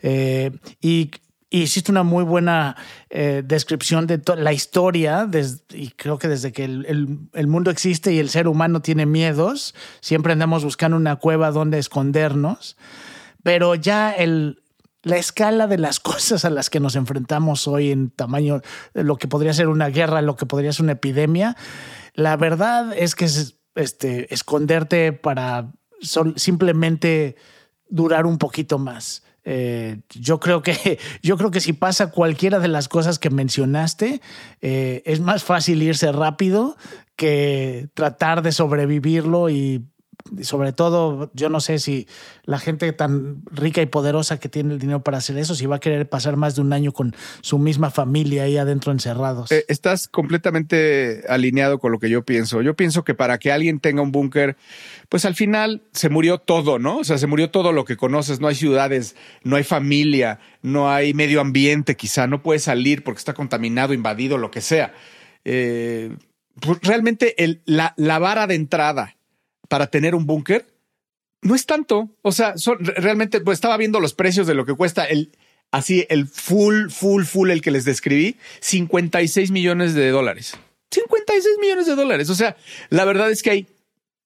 [0.00, 1.10] Eh, y,
[1.50, 2.76] hiciste una muy buena
[3.08, 5.28] eh, descripción de la historia,
[5.72, 10.34] y creo que desde que el, mundo existe y el ser humano tiene miedos, siempre
[10.34, 12.76] andamos buscando una cueva donde escondernos,
[13.42, 14.14] pero ya
[15.02, 18.60] la escala de las cosas a las que nos enfrentamos hoy en tamaño,
[18.92, 21.56] lo que podría ser una guerra, lo que podría ser una epidemia,
[22.12, 25.72] la verdad es que es, este, esconderte para
[26.36, 27.36] simplemente
[27.88, 29.22] durar un poquito más.
[29.50, 34.20] Eh, yo creo que yo creo que si pasa cualquiera de las cosas que mencionaste,
[34.60, 36.76] eh, es más fácil irse rápido
[37.16, 39.86] que tratar de sobrevivirlo y
[40.42, 42.06] sobre todo, yo no sé si
[42.44, 45.76] la gente tan rica y poderosa que tiene el dinero para hacer eso, si va
[45.76, 49.50] a querer pasar más de un año con su misma familia ahí adentro encerrados.
[49.52, 52.62] Eh, estás completamente alineado con lo que yo pienso.
[52.62, 54.56] Yo pienso que para que alguien tenga un búnker,
[55.08, 56.98] pues al final se murió todo, ¿no?
[56.98, 58.40] O sea, se murió todo lo que conoces.
[58.40, 63.18] No hay ciudades, no hay familia, no hay medio ambiente, quizá no puedes salir porque
[63.18, 64.92] está contaminado, invadido, lo que sea.
[65.44, 66.14] Eh,
[66.60, 69.14] pues realmente el, la, la vara de entrada
[69.68, 70.66] para tener un búnker
[71.42, 72.08] no es tanto.
[72.22, 72.54] O sea,
[72.96, 75.30] realmente pues, estaba viendo los precios de lo que cuesta el
[75.70, 80.56] así el full, full, full, el que les describí, 56 millones de dólares.
[80.90, 82.30] 56 millones de dólares.
[82.30, 82.56] O sea,
[82.88, 83.66] la verdad es que hay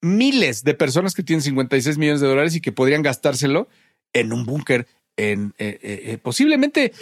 [0.00, 3.68] miles de personas que tienen 56 millones de dólares y que podrían gastárselo
[4.12, 4.87] en un búnker.
[5.16, 6.94] En eh, eh, eh, posiblemente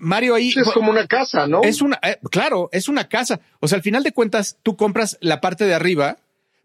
[0.00, 1.62] Mario ahí es como una casa, ¿no?
[1.62, 3.40] Es una, claro, es una casa.
[3.60, 6.18] O sea, al final de cuentas, tú compras la parte de arriba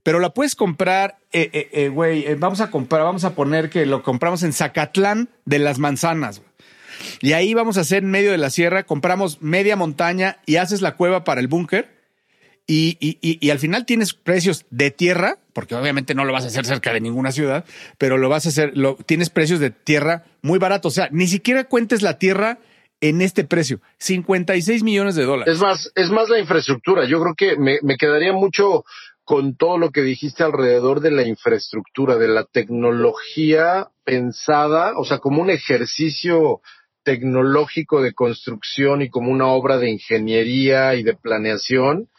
[0.03, 3.85] pero la puedes comprar, eh, eh, eh, güey, vamos a comprar, vamos a poner que
[3.85, 6.41] lo compramos en Zacatlán de las Manzanas.
[7.21, 10.81] Y ahí vamos a hacer en medio de la sierra, compramos media montaña y haces
[10.81, 11.97] la cueva para el búnker.
[12.67, 16.49] Y, y, y, al final tienes precios de tierra, porque obviamente no lo vas a
[16.49, 17.65] hacer cerca de ninguna ciudad,
[17.97, 20.93] pero lo vas a hacer, lo, tienes precios de tierra muy baratos.
[20.93, 22.59] O sea, ni siquiera cuentes la tierra
[23.01, 25.55] en este precio, 56 millones de dólares.
[25.55, 27.05] Es más, es más la infraestructura.
[27.05, 28.85] Yo creo que me, me quedaría mucho
[29.29, 35.19] con todo lo que dijiste alrededor de la infraestructura, de la tecnología pensada, o sea,
[35.19, 36.61] como un ejercicio
[37.03, 42.09] tecnológico de construcción y como una obra de ingeniería y de planeación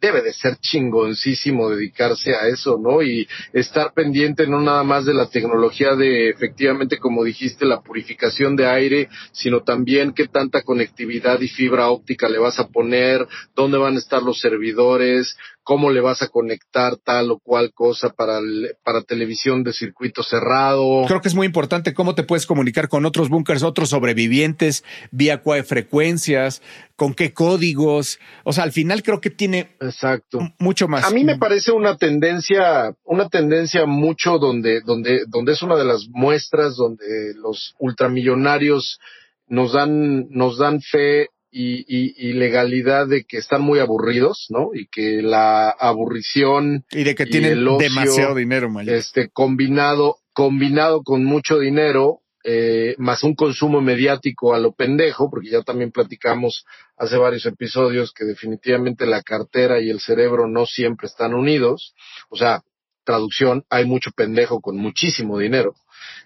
[0.00, 3.02] debe de ser chingoncísimo dedicarse a eso, ¿no?
[3.02, 8.56] Y estar pendiente no nada más de la tecnología de efectivamente, como dijiste, la purificación
[8.56, 13.78] de aire, sino también qué tanta conectividad y fibra óptica le vas a poner, dónde
[13.78, 18.38] van a estar los servidores, cómo le vas a conectar tal o cual cosa para,
[18.84, 21.06] para televisión de circuito cerrado.
[21.06, 25.40] Creo que es muy importante cómo te puedes comunicar con otros bunkers, otros sobrevivientes, vía
[25.40, 26.62] cuál frecuencias,
[26.96, 28.18] con qué códigos.
[28.44, 30.38] O sea, al final creo que tiene Exacto.
[30.58, 31.04] mucho más.
[31.04, 35.84] A mí me parece una tendencia, una tendencia mucho donde, donde, donde es una de
[35.84, 38.98] las muestras donde los ultramillonarios
[39.46, 44.70] nos dan, nos dan fe y, legalidad de que están muy aburridos, ¿no?
[44.74, 48.94] Y que la aburrición y de que tienen demasiado dinero, mayor.
[48.94, 55.50] este combinado combinado con mucho dinero eh, más un consumo mediático a lo pendejo, porque
[55.50, 56.64] ya también platicamos
[56.96, 61.94] hace varios episodios que definitivamente la cartera y el cerebro no siempre están unidos,
[62.28, 62.62] o sea,
[63.04, 65.74] traducción, hay mucho pendejo con muchísimo dinero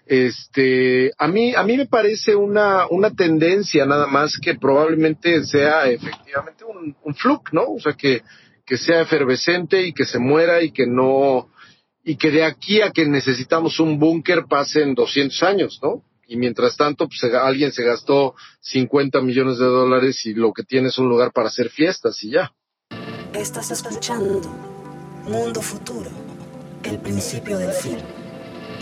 [0.05, 5.87] este, a mí, a mí me parece una, una tendencia nada más que probablemente sea
[5.87, 7.73] efectivamente un, un fluke, ¿no?
[7.73, 8.23] O sea, que,
[8.65, 11.49] que sea efervescente y que se muera y que no,
[12.03, 16.01] y que de aquí a que necesitamos un búnker pasen 200 años, ¿no?
[16.29, 20.89] Y mientras tanto, pues alguien se gastó 50 millones de dólares y lo que tiene
[20.89, 22.53] es un lugar para hacer fiestas y ya.
[23.33, 24.41] Estás escuchando
[25.27, 26.09] Mundo Futuro,
[26.83, 27.97] el principio del fin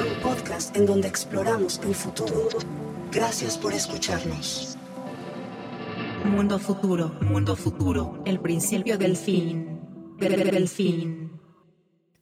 [0.06, 2.50] un podcast en donde exploramos el futuro.
[3.12, 4.78] Gracias por escucharnos.
[6.24, 9.80] Mundo futuro, mundo futuro, el principio del fin,
[10.20, 11.32] del fin.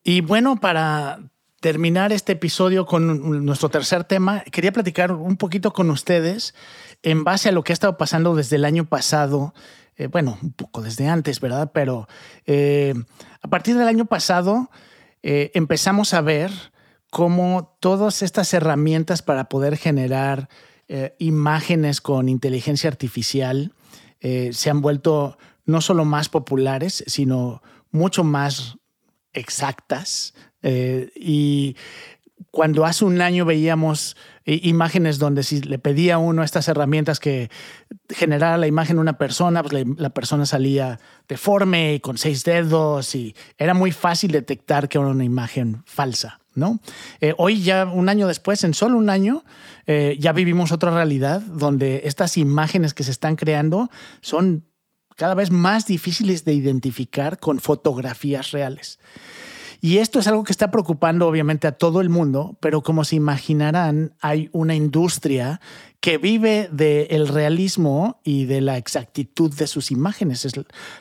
[0.04, 1.20] Y bueno, para
[1.66, 6.54] terminar este episodio con nuestro tercer tema, quería platicar un poquito con ustedes
[7.02, 9.56] en base a lo que ha estado pasando desde el año pasado.
[9.96, 11.72] Eh, bueno, un poco desde antes, ¿verdad?
[11.74, 12.08] Pero
[12.46, 12.94] eh,
[13.42, 14.70] a partir del año pasado
[15.24, 16.52] eh, empezamos a ver
[17.10, 20.50] cómo todas estas herramientas para poder generar
[21.18, 23.74] imágenes con inteligencia artificial
[24.20, 28.78] se han vuelto no solo más populares, sino mucho más
[29.34, 30.36] exactas.
[30.66, 31.76] Eh, y
[32.50, 37.50] cuando hace un año veíamos imágenes donde si le pedía uno estas herramientas que
[38.10, 43.14] generara la imagen de una persona, pues la, persona salía deforme y con seis dedos
[43.16, 46.40] y era muy fácil detectar que era una imagen falsa.
[46.56, 46.80] ¿no?
[47.22, 49.44] Eh, hoy ya un año después, en solo un año,
[49.86, 53.90] eh, ya vivimos otra realidad donde estas imágenes que se están creando
[54.22, 54.66] son
[55.16, 59.00] cada vez más difíciles de identificar con fotografías reales.
[59.82, 63.16] Y esto es algo que está preocupando obviamente a todo el mundo, pero como se
[63.16, 65.60] imaginarán, hay una industria
[66.06, 70.46] que vive del realismo y de la exactitud de sus imágenes.
[70.46, 70.54] Es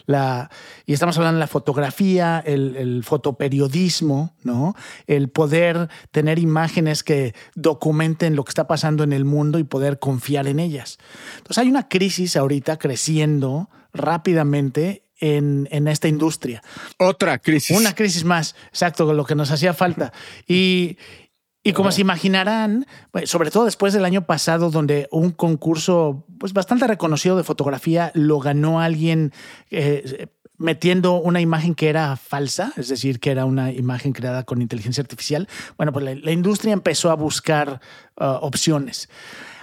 [0.06, 0.50] la,
[0.86, 4.74] y estamos hablando de la fotografía, el, el, fotoperiodismo, ¿no?
[5.06, 9.98] el poder tener imágenes que documenten lo que está pasando en el mundo y poder
[9.98, 10.98] confiar en ellas.
[11.36, 16.62] Entonces hay una crisis ahorita creciendo rápidamente en, en, esta industria.
[16.98, 17.76] Otra crisis.
[17.76, 20.12] Una crisis más, exacto, lo que nos hacía falta.
[20.46, 20.98] Y,
[21.62, 22.86] y como se imaginarán,
[23.24, 28.38] sobre todo después del año pasado, donde un concurso pues, bastante reconocido de fotografía lo
[28.38, 29.32] ganó alguien
[29.70, 34.62] eh, metiendo una imagen que era falsa, es decir, que era una imagen creada con
[34.62, 37.80] inteligencia artificial, bueno, pues la, industria empezó a buscar
[38.20, 39.08] uh, opciones.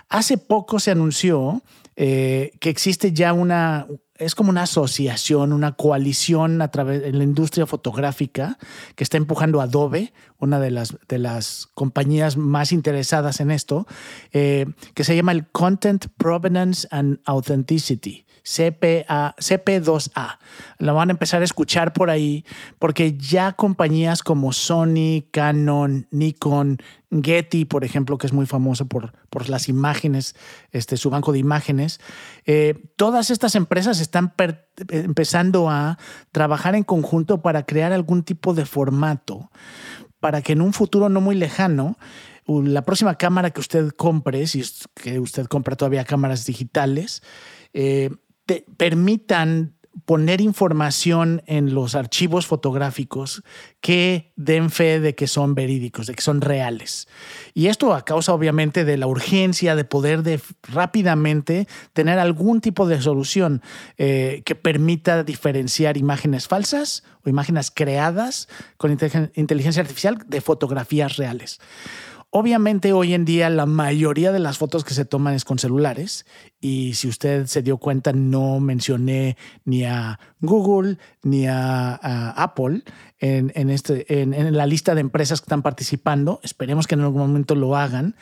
[0.09, 1.61] Hace poco se anunció
[1.95, 3.87] eh, que existe ya una,
[4.21, 8.59] es como una asociación, una coalición a través de la industria fotográfica
[8.95, 13.87] que está empujando Adobe, una de las, de las compañías más interesadas en esto,
[14.31, 18.25] eh, que se llama el Content Provenance and Authenticity.
[18.43, 20.37] CPA, CP2A.
[20.77, 22.45] La van a empezar a escuchar por ahí
[22.79, 26.79] porque ya compañías como Sony, Canon, Nikon,
[27.11, 30.35] Getty, por ejemplo, que es muy famoso por, por las imágenes,
[30.71, 31.99] este, su banco de imágenes,
[32.45, 34.33] eh, todas estas empresas están
[34.89, 35.97] empezando a
[36.31, 39.51] trabajar en conjunto para crear algún tipo de formato
[40.19, 41.97] para que en un futuro no muy lejano
[42.59, 47.21] la próxima cámara que usted compre, si es que usted compra todavía cámaras digitales,
[47.73, 48.09] eh,
[48.77, 53.43] permitan poner información en los archivos fotográficos
[53.81, 57.07] que den fe de que son verídicos, de que son reales.
[57.53, 62.87] Y esto a causa obviamente de la urgencia de poder de rápidamente tener algún tipo
[62.87, 63.61] de solución
[63.97, 68.47] eh, que permita diferenciar imágenes falsas o imágenes creadas
[68.77, 71.59] con inteligencia artificial de fotografías reales.
[72.33, 76.25] Obviamente hoy en día la mayoría de las fotos que se toman es con celulares
[76.61, 81.95] y si usted se dio cuenta no mencioné ni a Google ni a,
[82.37, 82.83] Apple
[83.19, 86.39] en, este, en, la lista de empresas que están participando.
[86.41, 88.15] Esperemos que en algún momento lo hagan.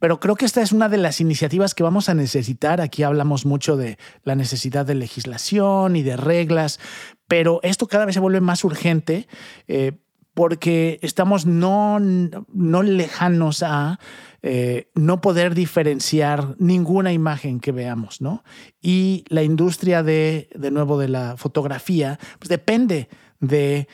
[0.00, 2.80] Pero creo que esta es una de las iniciativas que vamos a necesitar.
[2.80, 6.80] Aquí hablamos mucho de la necesidad de legislación y de reglas,
[7.28, 9.28] pero esto cada vez se vuelve más urgente.
[9.68, 9.92] Eh,
[10.34, 13.98] porque estamos no, no lejanos a
[14.42, 18.44] eh, no poder diferenciar ninguna imagen que veamos, ¿no?
[18.82, 23.08] Y la industria de, de nuevo, de la fotografía, pues depende
[23.40, 23.88] de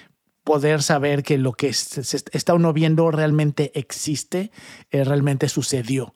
[0.44, 4.50] poder saber que lo que está uno viendo realmente existe,
[4.90, 6.14] eh, realmente sucedió.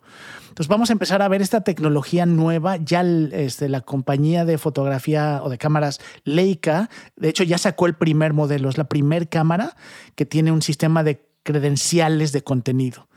[0.49, 2.77] Entonces vamos a empezar a ver esta tecnología nueva.
[2.77, 7.95] Ya este, la compañía de fotografía o de cámaras Leica, de hecho ya sacó el
[7.95, 9.75] primer modelo, es la primer cámara
[10.15, 13.07] que tiene un sistema de credenciales de contenido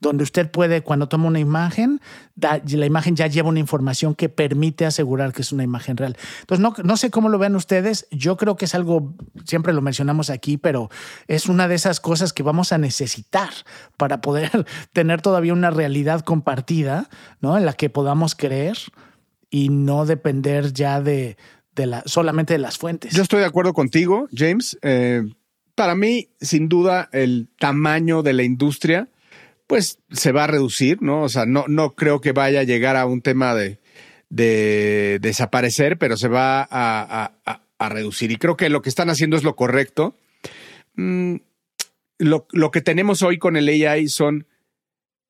[0.00, 2.00] donde usted puede, cuando toma una imagen,
[2.36, 6.16] la imagen ya lleva una información que permite asegurar que es una imagen real.
[6.40, 9.82] Entonces, no, no sé cómo lo vean ustedes, yo creo que es algo, siempre lo
[9.82, 10.90] mencionamos aquí, pero
[11.26, 13.50] es una de esas cosas que vamos a necesitar
[13.96, 17.08] para poder tener todavía una realidad compartida,
[17.40, 17.56] ¿no?
[17.56, 18.78] En la que podamos creer
[19.50, 21.36] y no depender ya de,
[21.74, 23.14] la, solamente de las fuentes.
[23.14, 24.78] Yo estoy de acuerdo contigo, James.
[24.82, 25.22] Eh,
[25.74, 29.08] para mí, sin duda, el tamaño de la industria
[29.68, 31.22] pues se va a reducir, ¿no?
[31.22, 33.78] O sea, no, no creo que vaya a llegar a un tema de,
[34.30, 37.32] de desaparecer, pero se va a,
[37.78, 38.32] a, reducir.
[38.32, 40.16] Y creo que lo que están haciendo es lo correcto.
[40.94, 41.36] Mm,
[42.18, 44.46] lo, lo, que tenemos hoy con el AI son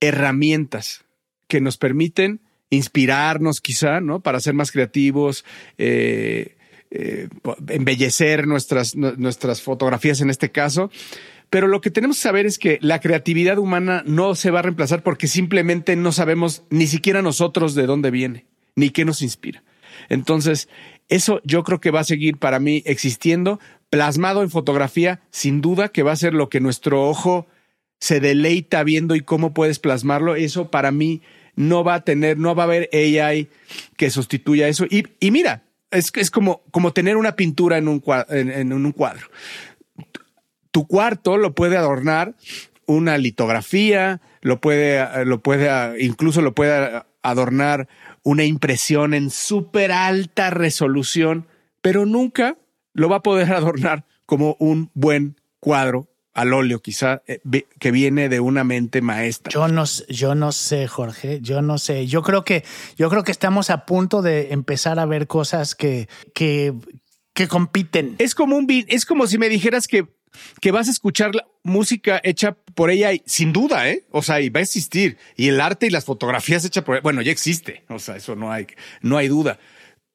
[0.01, 1.05] herramientas
[1.49, 4.21] que nos permiten inspirarnos quizá, ¿no?
[4.21, 5.45] Para ser más creativos,
[5.79, 6.57] eh,
[6.93, 7.29] eh,
[7.69, 10.91] embellecer nuestras, nuestras fotografías en este caso
[11.51, 14.63] pero lo que tenemos que saber es que la creatividad humana no se va a
[14.63, 18.47] reemplazar porque simplemente no sabemos ni siquiera nosotros de dónde viene,
[18.77, 19.63] ni qué nos inspira.
[20.09, 20.69] Entonces,
[21.09, 25.89] eso yo creo que va a seguir para mí existiendo, plasmado en fotografía, sin duda
[25.89, 27.47] que va a ser lo que nuestro ojo
[27.99, 30.37] se deleita viendo y cómo puedes plasmarlo.
[30.37, 31.23] Eso para mí
[31.57, 33.49] no va a tener, no va a haber AI
[33.97, 34.85] que sustituya eso.
[34.89, 36.61] Y, y mira, es, es como,
[36.95, 39.29] tener una pintura en un, en un cuadro
[40.79, 42.37] tu cuarto lo puede adornar
[42.87, 47.89] una litografía, lo puede, lo puede, incluso lo puede adornar
[48.23, 51.49] una impresión en súper alta resolución,
[51.83, 52.59] pero nunca
[52.95, 57.41] lo va a poder adornar como un buen cuadro al óleo, quizá eh,
[57.81, 59.51] que viene de una mente maestra.
[59.53, 62.07] Yo no, yo no sé, Jorge, yo no sé.
[62.07, 62.65] Yo creo que,
[62.97, 66.73] yo creo que estamos a punto de empezar a ver cosas que, que,
[67.33, 68.15] que compiten.
[68.19, 70.07] Es como un, es como si me dijeras que
[70.61, 74.05] que vas a escuchar la música hecha por ella, sin duda, ¿eh?
[74.11, 75.19] O sea, y va a existir.
[75.37, 77.85] Y el arte y las fotografías hechas por ella, bueno, ya existe.
[77.89, 78.67] O sea, eso no hay,
[79.03, 79.59] no hay duda.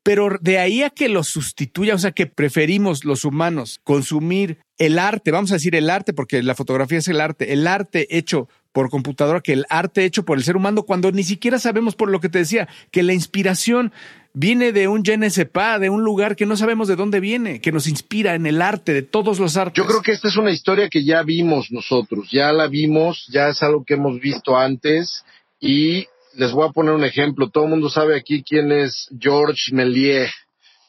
[0.03, 4.99] Pero de ahí a que lo sustituya, o sea, que preferimos los humanos consumir el
[4.99, 8.49] arte, vamos a decir el arte, porque la fotografía es el arte, el arte hecho
[8.73, 12.09] por computadora que el arte hecho por el ser humano, cuando ni siquiera sabemos por
[12.09, 13.93] lo que te decía, que la inspiración
[14.33, 17.87] viene de un je de un lugar que no sabemos de dónde viene, que nos
[17.87, 19.77] inspira en el arte, de todos los artes.
[19.77, 23.49] Yo creo que esta es una historia que ya vimos nosotros, ya la vimos, ya
[23.49, 25.23] es algo que hemos visto antes
[25.59, 27.49] y les voy a poner un ejemplo.
[27.49, 30.31] Todo el mundo sabe aquí quién es Georges Méliès,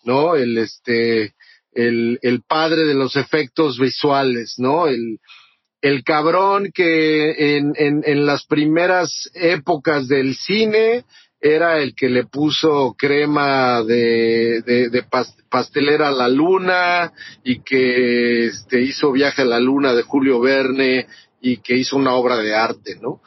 [0.05, 0.35] ¿no?
[0.37, 1.35] El este,
[1.73, 4.87] el, el padre de los efectos visuales, ¿no?
[4.87, 5.19] El,
[5.83, 11.05] el cabrón que en, en, en las primeras épocas del cine
[11.45, 15.05] era el que le puso crema de, de,
[15.51, 17.13] pastelera a la luna
[17.45, 21.07] y que este, hizo viaje a la luna de Julio Verne
[21.43, 23.21] y que hizo una obra de arte, ¿no?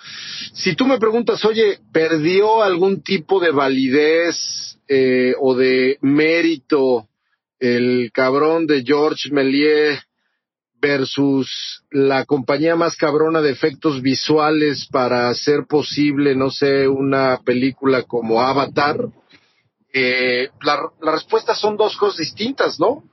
[0.51, 7.07] Si tú me preguntas, oye, ¿perdió algún tipo de validez eh, o de mérito
[7.59, 10.06] el cabrón de George Méliès
[10.79, 18.03] versus la compañía más cabrona de efectos visuales para hacer posible, no sé, una película
[18.03, 19.09] como Avatar,
[19.93, 23.03] eh, la, respuesta son dos cosas distintas, ¿no?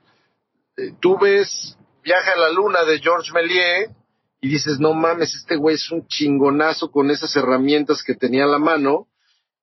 [0.77, 3.89] Eh, tú ves Viaje a la Luna de George Méliès
[4.39, 8.47] y dices, no mames, este güey es un chingonazo con esas herramientas que tenía a
[8.47, 9.07] la mano,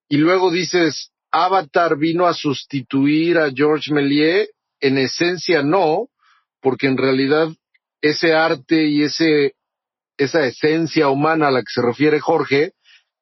[0.08, 4.48] y luego dices, Avatar vino a sustituir a George Méliès,
[4.80, 6.08] en esencia no,
[6.60, 7.48] porque en realidad
[8.02, 9.54] ese arte y ese,
[10.18, 12.72] esa esencia humana a la que se refiere Jorge,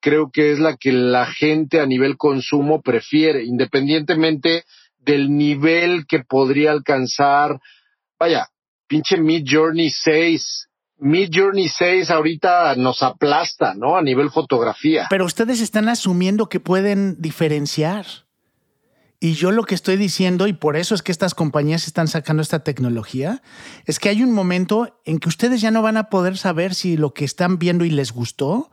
[0.00, 4.64] creo que es la que la gente a nivel consumo prefiere, independientemente
[4.98, 7.60] del nivel que podría alcanzar.
[8.18, 8.48] Vaya,
[8.88, 10.70] pinche Mid Journey 6
[11.00, 13.96] Mid Journey 6 ahorita nos aplasta, ¿no?
[13.96, 15.06] A nivel fotografía.
[15.08, 18.04] Pero ustedes están asumiendo que pueden diferenciar.
[19.22, 22.40] Y yo lo que estoy diciendo, y por eso es que estas compañías están sacando
[22.42, 23.42] esta tecnología,
[23.84, 26.96] es que hay un momento en que ustedes ya no van a poder saber si
[26.96, 28.70] lo que están viendo y les gustó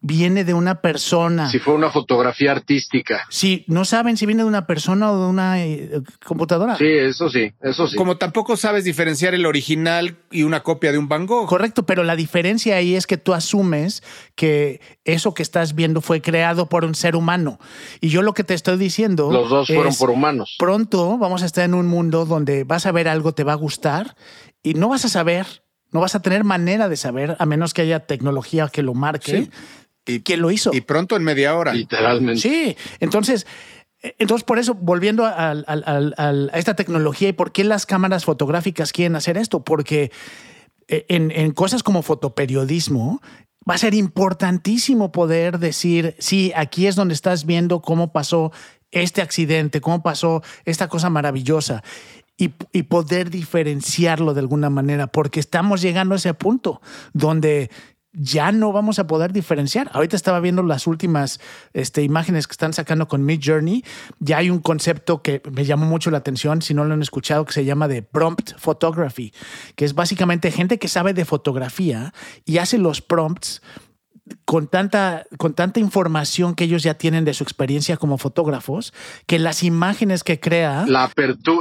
[0.00, 1.50] viene de una persona.
[1.50, 3.26] Si fue una fotografía artística.
[3.28, 6.76] Sí, no saben si viene de una persona o de una eh, computadora.
[6.76, 7.96] Sí, eso sí, eso sí.
[7.96, 11.46] Como tampoco sabes diferenciar el original y una copia de un Van Gogh.
[11.46, 14.02] Correcto, pero la diferencia ahí es que tú asumes
[14.34, 17.58] que eso que estás viendo fue creado por un ser humano.
[18.00, 19.30] Y yo lo que te estoy diciendo.
[19.30, 20.56] Los dos fueron por humanos.
[20.58, 23.56] Pronto vamos a estar en un mundo donde vas a ver algo, te va a
[23.56, 24.16] gustar
[24.62, 25.46] y no vas a saber.
[25.92, 29.42] No vas a tener manera de saber, a menos que haya tecnología que lo marque.
[29.42, 29.50] Sí.
[30.06, 30.70] Y, ¿Quién lo hizo?
[30.72, 31.72] Y pronto en media hora.
[31.72, 32.40] Literalmente.
[32.40, 33.46] Sí, entonces,
[34.18, 38.24] entonces por eso, volviendo a, a, a, a, esta tecnología y por qué las cámaras
[38.24, 40.10] fotográficas quieren hacer esto, porque
[40.88, 43.20] en, en cosas como fotoperiodismo,
[43.68, 48.52] va a ser importantísimo poder decir, sí, aquí es donde estás viendo cómo pasó
[48.90, 51.82] este accidente, cómo pasó esta cosa maravillosa.
[52.36, 56.80] Y, y, poder diferenciarlo de alguna manera, porque estamos llegando a ese punto
[57.12, 57.70] donde
[58.12, 59.90] ya no vamos a poder diferenciar.
[59.92, 61.40] Ahorita estaba viendo las últimas
[61.72, 63.84] este, imágenes que están sacando con Mid Journey.
[64.18, 67.44] Ya hay un concepto que me llamó mucho la atención, si no lo han escuchado,
[67.44, 69.32] que se llama de prompt photography,
[69.76, 72.12] que es básicamente gente que sabe de fotografía
[72.44, 73.62] y hace los prompts
[74.44, 75.24] con tanta,
[75.76, 78.92] información que ellos ya tienen de su experiencia como fotógrafos,
[79.26, 80.84] que las imágenes que crea...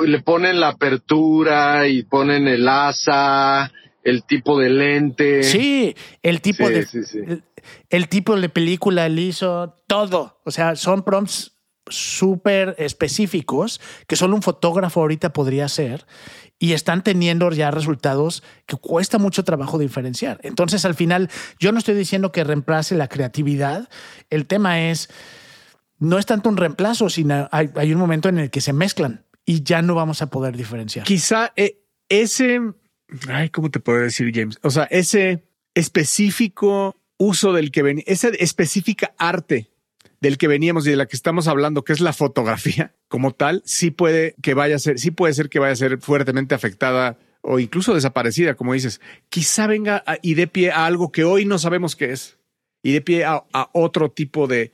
[0.05, 3.71] Le ponen la apertura y ponen el asa,
[4.09, 5.43] el tipo de lente.
[5.43, 6.85] Sí, el tipo Sí, de...
[6.85, 7.19] sí, sí.
[7.19, 7.43] El,
[7.89, 9.35] el tipo de película, el
[9.87, 10.41] todo.
[10.45, 16.05] O sea, son prompts súper específicos que solo un fotógrafo ahorita podría hacer
[16.59, 20.39] y están teniendo ya resultados que cuesta mucho trabajo diferenciar.
[20.43, 21.29] Entonces, al final,
[21.59, 23.89] yo no estoy diciendo que reemplace la creatividad.
[24.29, 25.09] El tema es,
[25.97, 29.25] no es tanto un reemplazo, sino hay, hay un momento en el que se mezclan
[29.45, 31.05] y ya no vamos a poder diferenciar.
[31.05, 32.59] Quizá eh, ese,
[33.29, 34.59] ay, ¿cómo te puedo decir, James?
[34.61, 35.43] O sea, ese
[35.73, 39.69] específico uso del que venía, esa específica arte
[40.21, 43.61] del que veníamos y de la que estamos hablando, que es la fotografía como tal,
[43.65, 47.17] sí puede que vaya a ser, sí puede ser que vaya a ser fuertemente afectada
[47.41, 48.99] o incluso desaparecida, como dices.
[49.29, 52.37] Quizá venga y dé pie a algo que hoy no sabemos qué es
[52.83, 54.71] y dé pie a, a otro tipo de,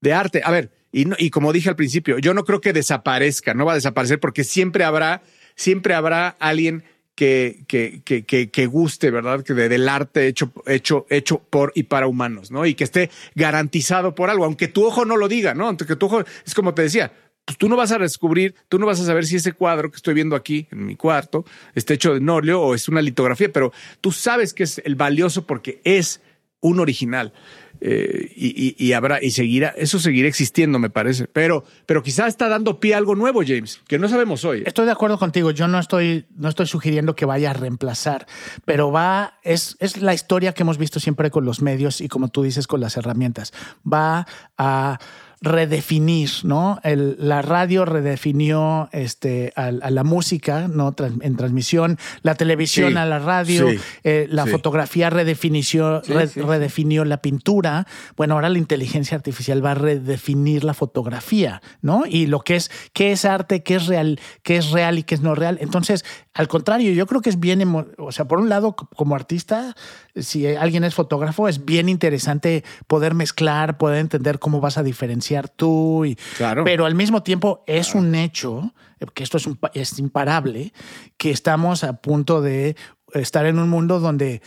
[0.00, 0.42] de arte.
[0.44, 3.64] A ver, y, no, y como dije al principio, yo no creo que desaparezca, no
[3.64, 5.22] va a desaparecer porque siempre habrá,
[5.54, 6.84] siempre habrá alguien
[7.20, 9.42] que, que, que, que, guste, ¿verdad?
[9.42, 12.64] Que de, del arte hecho, hecho, hecho por y para humanos, ¿no?
[12.64, 15.66] Y que esté garantizado por algo, aunque tu ojo no lo diga, ¿no?
[15.66, 17.12] Aunque tu ojo, es como te decía,
[17.44, 19.96] pues tú no vas a descubrir, tú no vas a saber si ese cuadro que
[19.96, 21.44] estoy viendo aquí en mi cuarto
[21.74, 25.46] está hecho de óleo o es una litografía, pero tú sabes que es el valioso
[25.46, 26.22] porque es
[26.60, 27.32] un original.
[27.82, 31.26] Eh, y, y, y, habrá y seguirá, eso seguirá existiendo, me parece.
[31.28, 34.62] Pero, pero quizá está dando pie a algo nuevo, James, que no sabemos hoy.
[34.66, 35.50] Estoy de acuerdo contigo.
[35.50, 38.26] Yo no estoy, no estoy sugiriendo que vaya a reemplazar,
[38.66, 42.28] pero va, es, es la historia que hemos visto siempre con los medios y como
[42.28, 43.52] tú dices, con las herramientas.
[43.90, 44.26] Va
[44.58, 44.98] a
[45.40, 46.78] redefinir, ¿no?
[46.82, 50.92] El, la radio redefinió este, a, a la música, ¿no?
[50.92, 54.50] Trans, en transmisión, la televisión Sí, a la radio, sí, eh, la sí.
[54.50, 57.86] fotografía redefinió, redefinió la pintura.
[58.16, 62.04] Bueno, ahora la inteligencia artificial va a redefinir la fotografía, ¿no?
[62.06, 65.14] Y lo que es, qué es arte, qué es real, qué es real y qué
[65.14, 65.58] es no real.
[65.60, 67.62] Entonces, al contrario, yo creo que es bien,
[67.98, 69.74] o sea, por un lado, como artista,
[70.16, 75.48] si alguien es fotógrafo, es bien interesante poder mezclar, poder entender cómo vas a diferenciar
[75.48, 76.04] tú.
[76.04, 76.64] Y, Claro.
[76.64, 78.72] Pero al mismo tiempo es un hecho,
[79.14, 80.72] que esto es, un pa- es imparable,
[81.16, 82.76] que estamos a punto de
[83.14, 84.42] estar en un mundo donde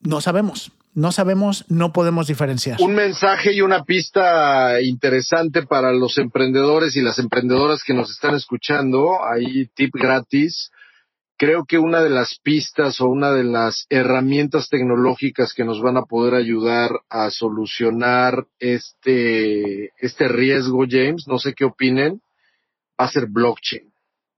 [0.00, 2.80] no sabemos, no sabemos, no podemos diferenciar.
[2.80, 8.34] Un mensaje y una pista interesante para los emprendedores y las emprendedoras que nos están
[8.34, 9.18] escuchando.
[9.24, 10.70] Ahí tip gratis.
[11.38, 15.96] Creo que una de las pistas o una de las herramientas tecnológicas que nos van
[15.96, 22.20] a poder ayudar a solucionar este, este riesgo, James, no sé qué opinen,
[23.00, 23.92] va a ser blockchain.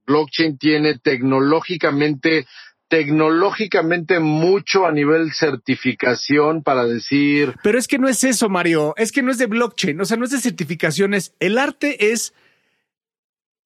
[0.06, 2.46] Blockchain tiene tecnológicamente
[2.90, 8.94] tecnológicamente mucho a nivel certificación para decir Pero es que no es eso, Mario.
[8.96, 11.32] Es que no es de blockchain, o sea, no es de certificaciones.
[11.38, 12.34] El arte es,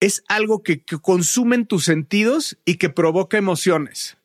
[0.04, 4.18] es algo que, que consumen tus sentidos y que provoca emociones.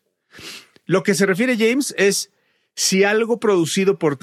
[0.85, 2.31] Lo que se refiere James es
[2.75, 4.17] si algo producido por,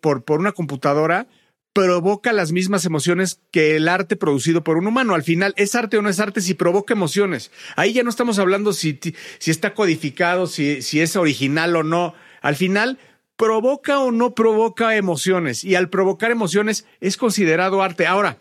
[0.00, 1.28] por, por una computadora
[1.72, 5.14] provoca las mismas emociones que el arte producido por un humano.
[5.14, 7.52] Al final, ¿es arte o no es arte si provoca emociones?
[7.76, 8.98] Ahí ya no estamos hablando si,
[9.38, 12.14] si está codificado, si, si es original o no.
[12.40, 12.98] Al final,
[13.36, 18.06] provoca o no provoca emociones y al provocar emociones es considerado arte.
[18.06, 18.38] Ahora,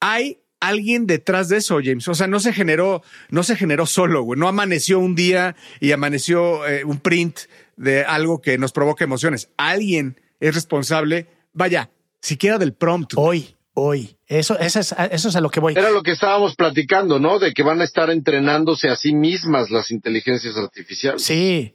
[0.00, 2.06] hay alguien detrás de eso, James.
[2.08, 4.38] O sea, no se generó, no se generó solo, güey.
[4.38, 7.40] No amaneció un día y amaneció eh, un print
[7.76, 9.50] de algo que nos provoca emociones.
[9.56, 11.90] Alguien es responsable, vaya,
[12.20, 13.14] siquiera del prompt.
[13.16, 14.16] Hoy, hoy.
[14.26, 15.74] Eso, eso, es, eso es a lo que voy.
[15.76, 17.38] Era lo que estábamos platicando, ¿no?
[17.38, 21.22] De que van a estar entrenándose a sí mismas las inteligencias artificiales.
[21.22, 21.74] Sí.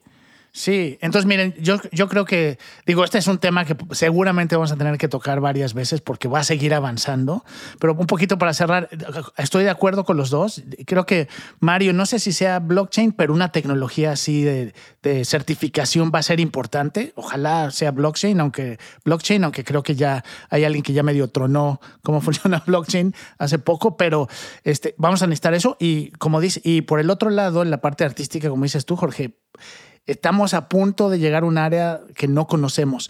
[0.51, 4.71] Sí, entonces miren, yo, yo creo que, digo, este es un tema que seguramente vamos
[4.71, 7.45] a tener que tocar varias veces porque va a seguir avanzando,
[7.79, 8.89] pero un poquito para cerrar,
[9.37, 10.63] estoy de acuerdo con los dos.
[10.85, 11.27] Creo que
[11.59, 14.73] Mario, no sé si sea blockchain, pero una tecnología así de,
[15.03, 17.13] de certificación va a ser importante.
[17.15, 21.79] Ojalá sea blockchain, aunque blockchain, aunque creo que ya hay alguien que ya medio tronó
[22.01, 24.27] cómo funciona blockchain hace poco, pero
[24.63, 25.77] este, vamos a necesitar eso.
[25.79, 29.35] Y como y por el otro lado, en la parte artística, como dices tú, Jorge,
[30.05, 33.09] Estamos a punto de llegar a un área que no conocemos.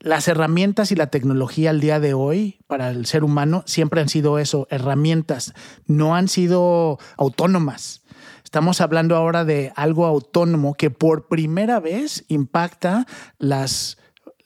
[0.00, 4.08] Las herramientas y la tecnología al día de hoy para el ser humano siempre han
[4.08, 5.54] sido eso, herramientas,
[5.86, 8.02] no han sido autónomas.
[8.44, 13.06] Estamos hablando ahora de algo autónomo que por primera vez impacta
[13.38, 13.96] las,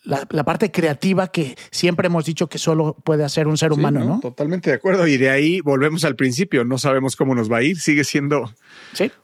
[0.06, 4.20] la, parte creativa que siempre hemos dicho que solo puede hacer un ser humano, ¿no?
[4.20, 5.06] Totalmente de acuerdo.
[5.06, 6.64] Y de ahí volvemos al principio.
[6.64, 7.78] No sabemos cómo nos va a ir.
[7.78, 8.52] Sigue siendo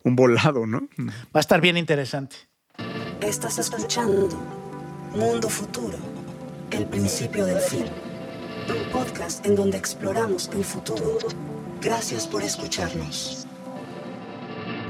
[0.03, 0.89] un volado, ¿no?
[0.99, 2.37] Va a estar bien interesante.
[3.23, 4.29] Estás escuchando
[5.15, 5.97] Mundo Futuro,
[6.73, 7.85] el principio del fin.
[8.69, 11.19] Un podcast en donde exploramos el futuro.
[11.81, 13.47] Gracias por escucharnos.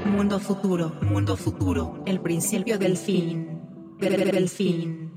[0.05, 3.61] Mundo Futuro, Mundo Futuro, el principio del fin.
[3.99, 5.11] Del fin.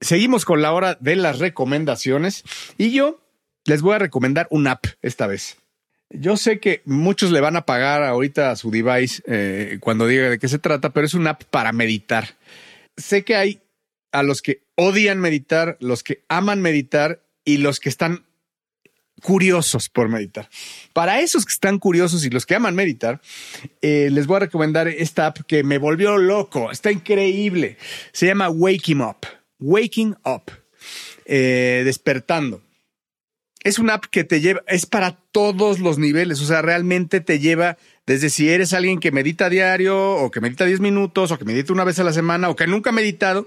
[0.00, 2.44] Seguimos con la hora de las recomendaciones
[2.78, 3.20] y yo
[3.66, 5.58] les voy a recomendar una app esta vez.
[6.10, 10.30] Yo sé que muchos le van a pagar ahorita a su device eh, cuando diga
[10.30, 12.37] de qué se trata, pero es una app para meditar.
[12.98, 13.62] Sé que hay
[14.12, 18.26] a los que odian meditar, los que aman meditar y los que están
[19.22, 20.48] curiosos por meditar.
[20.92, 23.20] Para esos que están curiosos y los que aman meditar,
[23.82, 26.70] eh, les voy a recomendar esta app que me volvió loco.
[26.70, 27.78] Está increíble.
[28.12, 29.26] Se llama Waking Up.
[29.58, 30.52] Waking Up.
[31.24, 32.62] Eh, despertando
[33.64, 37.38] es una app que te lleva, es para todos los niveles, o sea, realmente te
[37.38, 41.44] lleva desde si eres alguien que medita diario o que medita 10 minutos o que
[41.44, 43.46] medita una vez a la semana o que nunca ha meditado,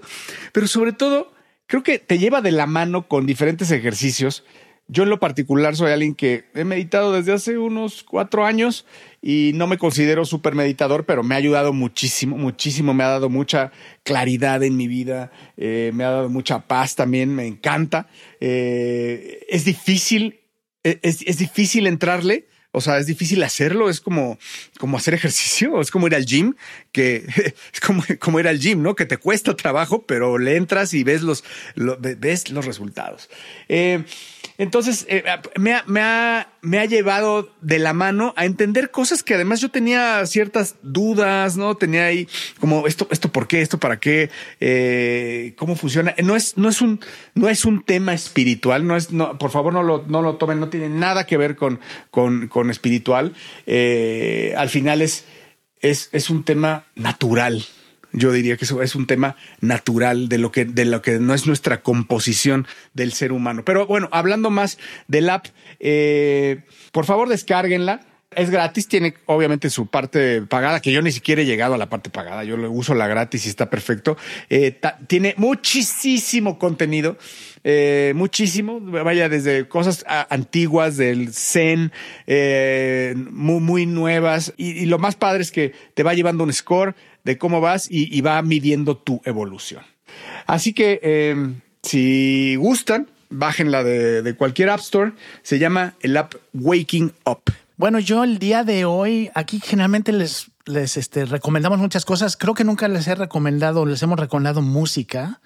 [0.52, 1.32] pero sobre todo
[1.66, 4.44] creo que te lleva de la mano con diferentes ejercicios
[4.88, 8.84] yo en lo particular soy alguien que he meditado desde hace unos cuatro años
[9.22, 13.28] y no me considero súper meditador, pero me ha ayudado muchísimo, muchísimo, me ha dado
[13.28, 13.72] mucha
[14.02, 18.08] claridad en mi vida, eh, me ha dado mucha paz también, me encanta.
[18.40, 20.40] Eh, es difícil,
[20.82, 24.38] e, es, es difícil entrarle, o sea, es difícil hacerlo, es como,
[24.78, 26.54] como hacer ejercicio, es como ir al gym,
[26.90, 27.24] que
[27.72, 28.94] es como, como ir al gym, ¿no?
[28.94, 31.44] Que te cuesta trabajo, pero le entras y ves los,
[31.76, 33.28] ves los resultados.
[33.68, 34.04] Eh,
[34.62, 35.24] entonces, eh,
[35.58, 39.60] me, ha, me, ha, me, ha, llevado de la mano a entender cosas que además
[39.60, 41.74] yo tenía ciertas dudas, ¿no?
[41.74, 42.28] Tenía ahí
[42.60, 46.14] como esto, esto por qué, esto para qué, eh, cómo funciona.
[46.22, 47.00] No es, no, es un,
[47.34, 50.60] no es un tema espiritual, no es, no, por favor no lo, no lo tomen,
[50.60, 51.80] no tiene nada que ver con,
[52.12, 53.34] con, con espiritual.
[53.66, 55.24] Eh, al final es,
[55.80, 57.64] es, es un tema natural,
[58.12, 61.34] yo diría que eso es un tema natural de lo que, de lo que no
[61.34, 63.64] es nuestra composición del ser humano.
[63.64, 65.46] Pero bueno, hablando más del app,
[65.80, 66.60] eh,
[66.92, 68.06] por favor descárguenla.
[68.34, 71.90] Es gratis, tiene obviamente su parte pagada, que yo ni siquiera he llegado a la
[71.90, 74.16] parte pagada, yo le uso la gratis y está perfecto.
[74.48, 77.18] Eh, tiene muchísimo contenido,
[77.62, 81.92] eh, muchísimo, vaya desde cosas antiguas del Zen,
[83.30, 86.94] muy, muy nuevas, y, lo más padre es que te va llevando un score
[87.24, 89.82] de cómo vas y, va midiendo tu evolución.
[90.46, 95.12] Así que em, si gustan, bájenla de, de cualquier App Store.
[95.42, 97.42] Se llama el app Waking Up.
[97.76, 102.36] Bueno, yo el día de hoy, aquí generalmente les, les este, recomendamos muchas cosas.
[102.36, 105.40] Creo que nunca les he recomendado, les hemos recomendado música.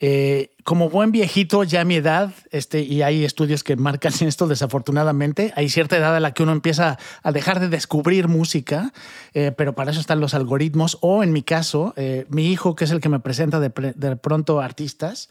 [0.00, 4.48] Eh, como buen viejito, ya a mi edad, este, y hay estudios que marcan esto
[4.48, 8.92] desafortunadamente, hay cierta edad a la que uno empieza a dejar de descubrir música,
[9.34, 12.84] eh, pero para eso están los algoritmos, o en mi caso, eh, mi hijo, que
[12.84, 15.30] es el que me presenta de, pronto artistas,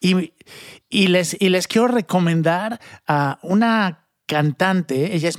[0.00, 0.32] y,
[0.90, 5.36] les, y les quiero recomendar a una cantante, ella es,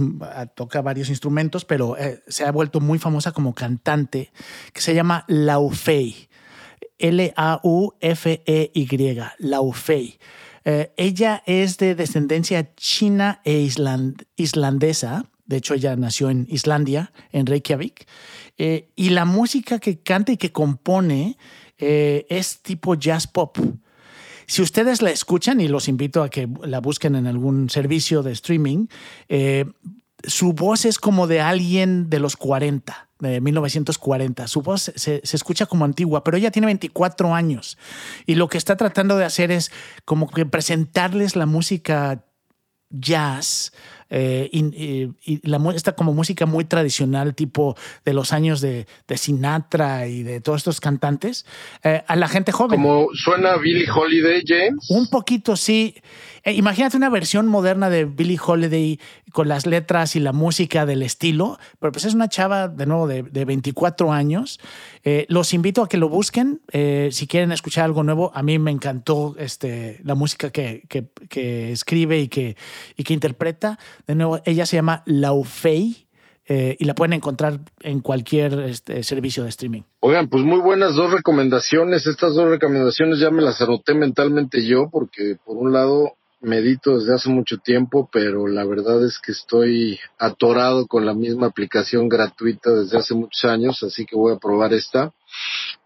[0.55, 1.95] toca varios instrumentos, pero
[2.27, 4.31] se ha vuelto muy famosa como cantante,
[4.73, 6.28] que se llama Laufey.
[6.99, 8.87] L-A-U-F-E-Y,
[9.39, 10.19] Laufey.
[10.65, 13.67] Eh, ella es de descendencia china e
[14.35, 18.05] islandesa, De hecho, ella nació en Islandia, en Reykjavik.
[18.57, 21.37] Eh, y la música que canta y que compone
[21.79, 23.57] eh, es tipo jazz pop.
[24.45, 28.33] Si ustedes la escuchan, y los invito a que la busquen en algún servicio de
[28.33, 28.87] streaming,
[29.27, 29.65] eh,
[30.23, 34.47] su voz es como de alguien de los 40 de 1940.
[34.47, 37.77] Su voz se, se, escucha como antigua, pero ella tiene 24 años
[38.25, 39.71] y lo que está tratando de hacer es
[40.05, 42.23] como que presentarles la música
[42.89, 43.71] jazz
[44.11, 49.17] eh, y, y, la, esta como música muy tradicional, tipo de los años de, de
[49.17, 51.45] Sinatra y de todos estos cantantes,
[51.83, 52.81] eh, a la gente joven.
[52.81, 54.89] Como suena Billie Holiday, James.
[54.89, 55.95] Un poquito, sí.
[56.43, 58.99] Eh, imagínate una versión moderna de Billie Holiday
[59.31, 63.07] con las letras y la música del estilo, pero pues es una chava de nuevo
[63.07, 64.59] de, de 24 años.
[65.03, 68.31] Eh, los invito a que lo busquen eh, si quieren escuchar algo nuevo.
[68.33, 72.57] A mí me encantó este, la música que, que, que escribe y que,
[72.95, 73.79] y que interpreta.
[74.07, 76.05] De nuevo, ella se llama Laufey.
[76.51, 79.83] Eh, y la pueden encontrar en cualquier este, servicio de streaming.
[79.99, 82.07] Oigan, pues muy buenas dos recomendaciones.
[82.07, 87.13] Estas dos recomendaciones ya me las anoté mentalmente yo, porque por un lado medito desde
[87.13, 92.71] hace mucho tiempo, pero la verdad es que estoy atorado con la misma aplicación gratuita
[92.71, 95.13] desde hace muchos años, así que voy a probar esta.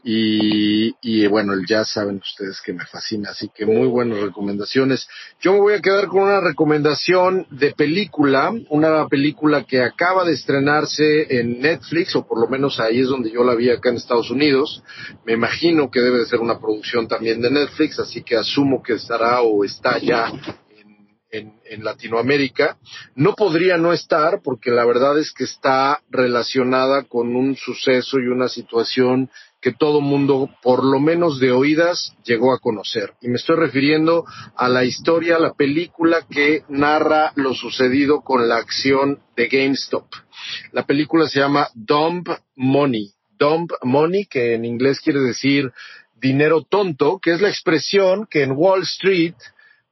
[0.05, 5.07] Y, y bueno, ya saben ustedes que me fascina, así que muy buenas recomendaciones.
[5.39, 10.33] Yo me voy a quedar con una recomendación de película, una película que acaba de
[10.33, 13.95] estrenarse en Netflix, o por lo menos ahí es donde yo la vi acá en
[13.95, 14.83] Estados Unidos.
[15.25, 18.93] Me imagino que debe de ser una producción también de Netflix, así que asumo que
[18.93, 20.33] estará o está ya
[21.34, 22.77] en, en, Latinoamérica.
[23.15, 28.27] No podría no estar porque la verdad es que está relacionada con un suceso y
[28.27, 29.29] una situación
[29.63, 33.13] que todo mundo, por lo menos de oídas, llegó a conocer.
[33.21, 34.25] Y me estoy refiriendo
[34.57, 40.05] a la historia, la película que narra lo sucedido con la acción de GameStop.
[40.73, 43.13] La película se llama Dumb Money.
[43.39, 45.71] Dumb Money, que en inglés quiere decir
[46.19, 49.36] dinero tonto, que es la expresión que en Wall Street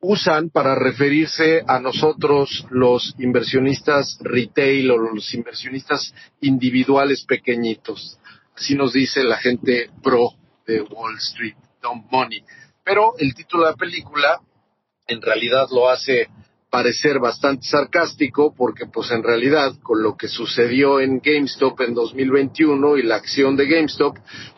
[0.01, 8.17] usan para referirse a nosotros los inversionistas retail o los inversionistas individuales pequeñitos.
[8.55, 10.31] Así nos dice la gente pro
[10.65, 12.43] de Wall Street, Dumb Money.
[12.83, 14.41] Pero el título de la película
[15.07, 16.29] en realidad lo hace
[16.69, 22.97] parecer bastante sarcástico porque pues en realidad con lo que sucedió en GameStop en 2021
[22.97, 24.17] y la acción de GameStop,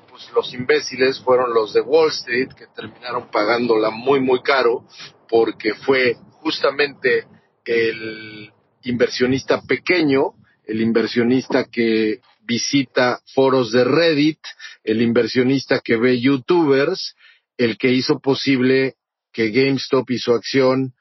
[0.10, 4.86] pues los imbéciles fueron los de Wall Street que terminaron pagándola muy muy caro
[5.34, 7.26] porque fue justamente
[7.66, 8.54] el
[8.84, 14.38] inversionista pequeño, el inversionista que visita foros de Reddit,
[14.84, 17.16] el inversionista que ve youtubers,
[17.58, 18.94] el que hizo posible
[19.32, 20.94] que GameStop y su acción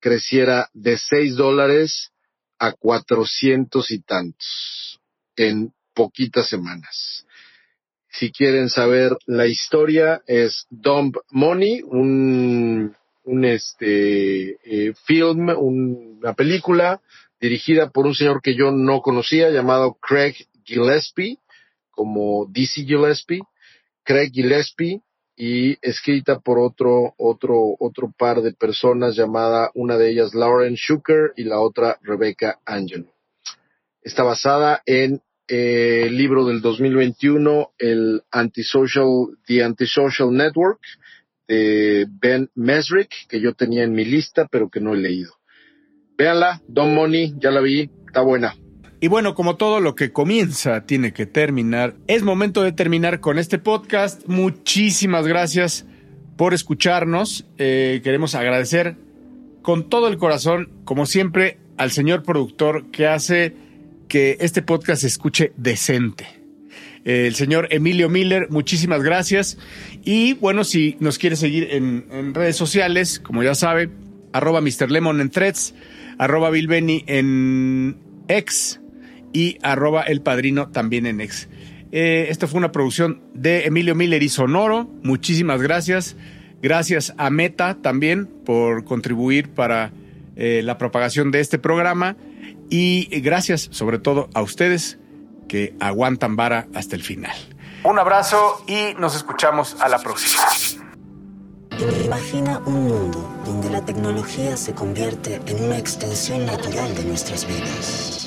[0.00, 2.10] creciera de 6 dólares
[2.58, 4.98] a 400 y tantos
[5.36, 7.24] en poquitas semanas.
[8.10, 12.96] Si quieren saber la historia es Dumb Money, un,
[13.28, 17.00] un este eh, film, un, una película
[17.40, 21.38] dirigida por un señor que yo no conocía llamado Craig Gillespie,
[21.90, 23.42] como DC Gillespie,
[24.04, 25.02] Craig Gillespie,
[25.40, 31.32] y escrita por otro, otro, otro par de personas llamada, una de ellas Lauren Schuker
[31.36, 33.06] y la otra Rebecca Angelo.
[34.02, 40.80] Está basada en eh, el libro del 2021, el Antisocial, The Antisocial Network,
[41.48, 45.32] de Ben Mesrick, que yo tenía en mi lista, pero que no he leído.
[46.16, 48.54] Véanla, Don Money, ya la vi, está buena.
[49.00, 53.38] Y bueno, como todo lo que comienza tiene que terminar, es momento de terminar con
[53.38, 54.26] este podcast.
[54.26, 55.86] Muchísimas gracias
[56.36, 57.46] por escucharnos.
[57.58, 58.96] Eh, queremos agradecer
[59.62, 63.54] con todo el corazón, como siempre, al señor productor que hace
[64.08, 66.37] que este podcast se escuche decente.
[67.08, 69.56] El señor Emilio Miller, muchísimas gracias.
[70.04, 73.88] Y bueno, si nos quiere seguir en, redes sociales, como ya sabe,
[74.34, 74.90] arroba Mr.
[74.90, 75.74] Lemon en threads,
[76.18, 77.96] arroba en
[78.28, 78.80] X
[79.32, 81.48] y arroba el padrino también en ex.
[81.92, 84.86] Eh, esto fue una producción de Emilio Miller y Sonoro.
[85.02, 86.14] Muchísimas gracias.
[86.60, 89.92] Gracias a Meta también por contribuir para
[90.36, 92.18] eh, la propagación de este programa.
[92.68, 94.98] Y gracias sobre todo a ustedes
[95.48, 97.36] que aguantan vara hasta el final.
[97.82, 100.42] Un abrazo y nos escuchamos a la próxima.
[102.04, 108.18] Imagina un mundo donde la tecnología se convierte en una extensión natural de nuestras vidas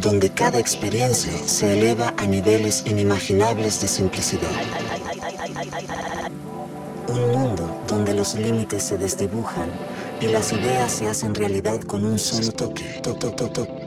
[0.00, 4.50] donde cada experiencia se eleva a niveles inimaginables de simplicidad.
[7.08, 9.70] Un mundo donde los límites se desdibujan
[10.20, 13.00] y las ideas se hacen realidad con un solo toque.
[13.02, 13.79] Toc, toc.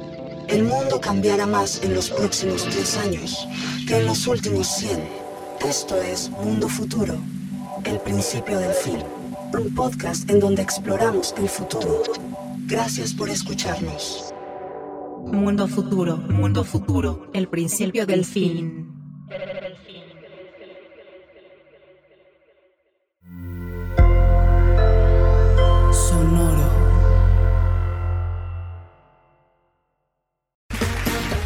[0.47, 3.47] El mundo cambiará más en los próximos 10 años
[3.87, 4.99] que en los últimos 100.
[5.67, 7.15] Esto es Mundo Futuro,
[7.85, 8.99] el principio del fin.
[9.57, 12.03] Un podcast en donde exploramos el futuro.
[12.65, 14.33] Gracias por escucharnos.
[15.25, 18.93] Mundo futuro, mundo futuro, el principio del fin.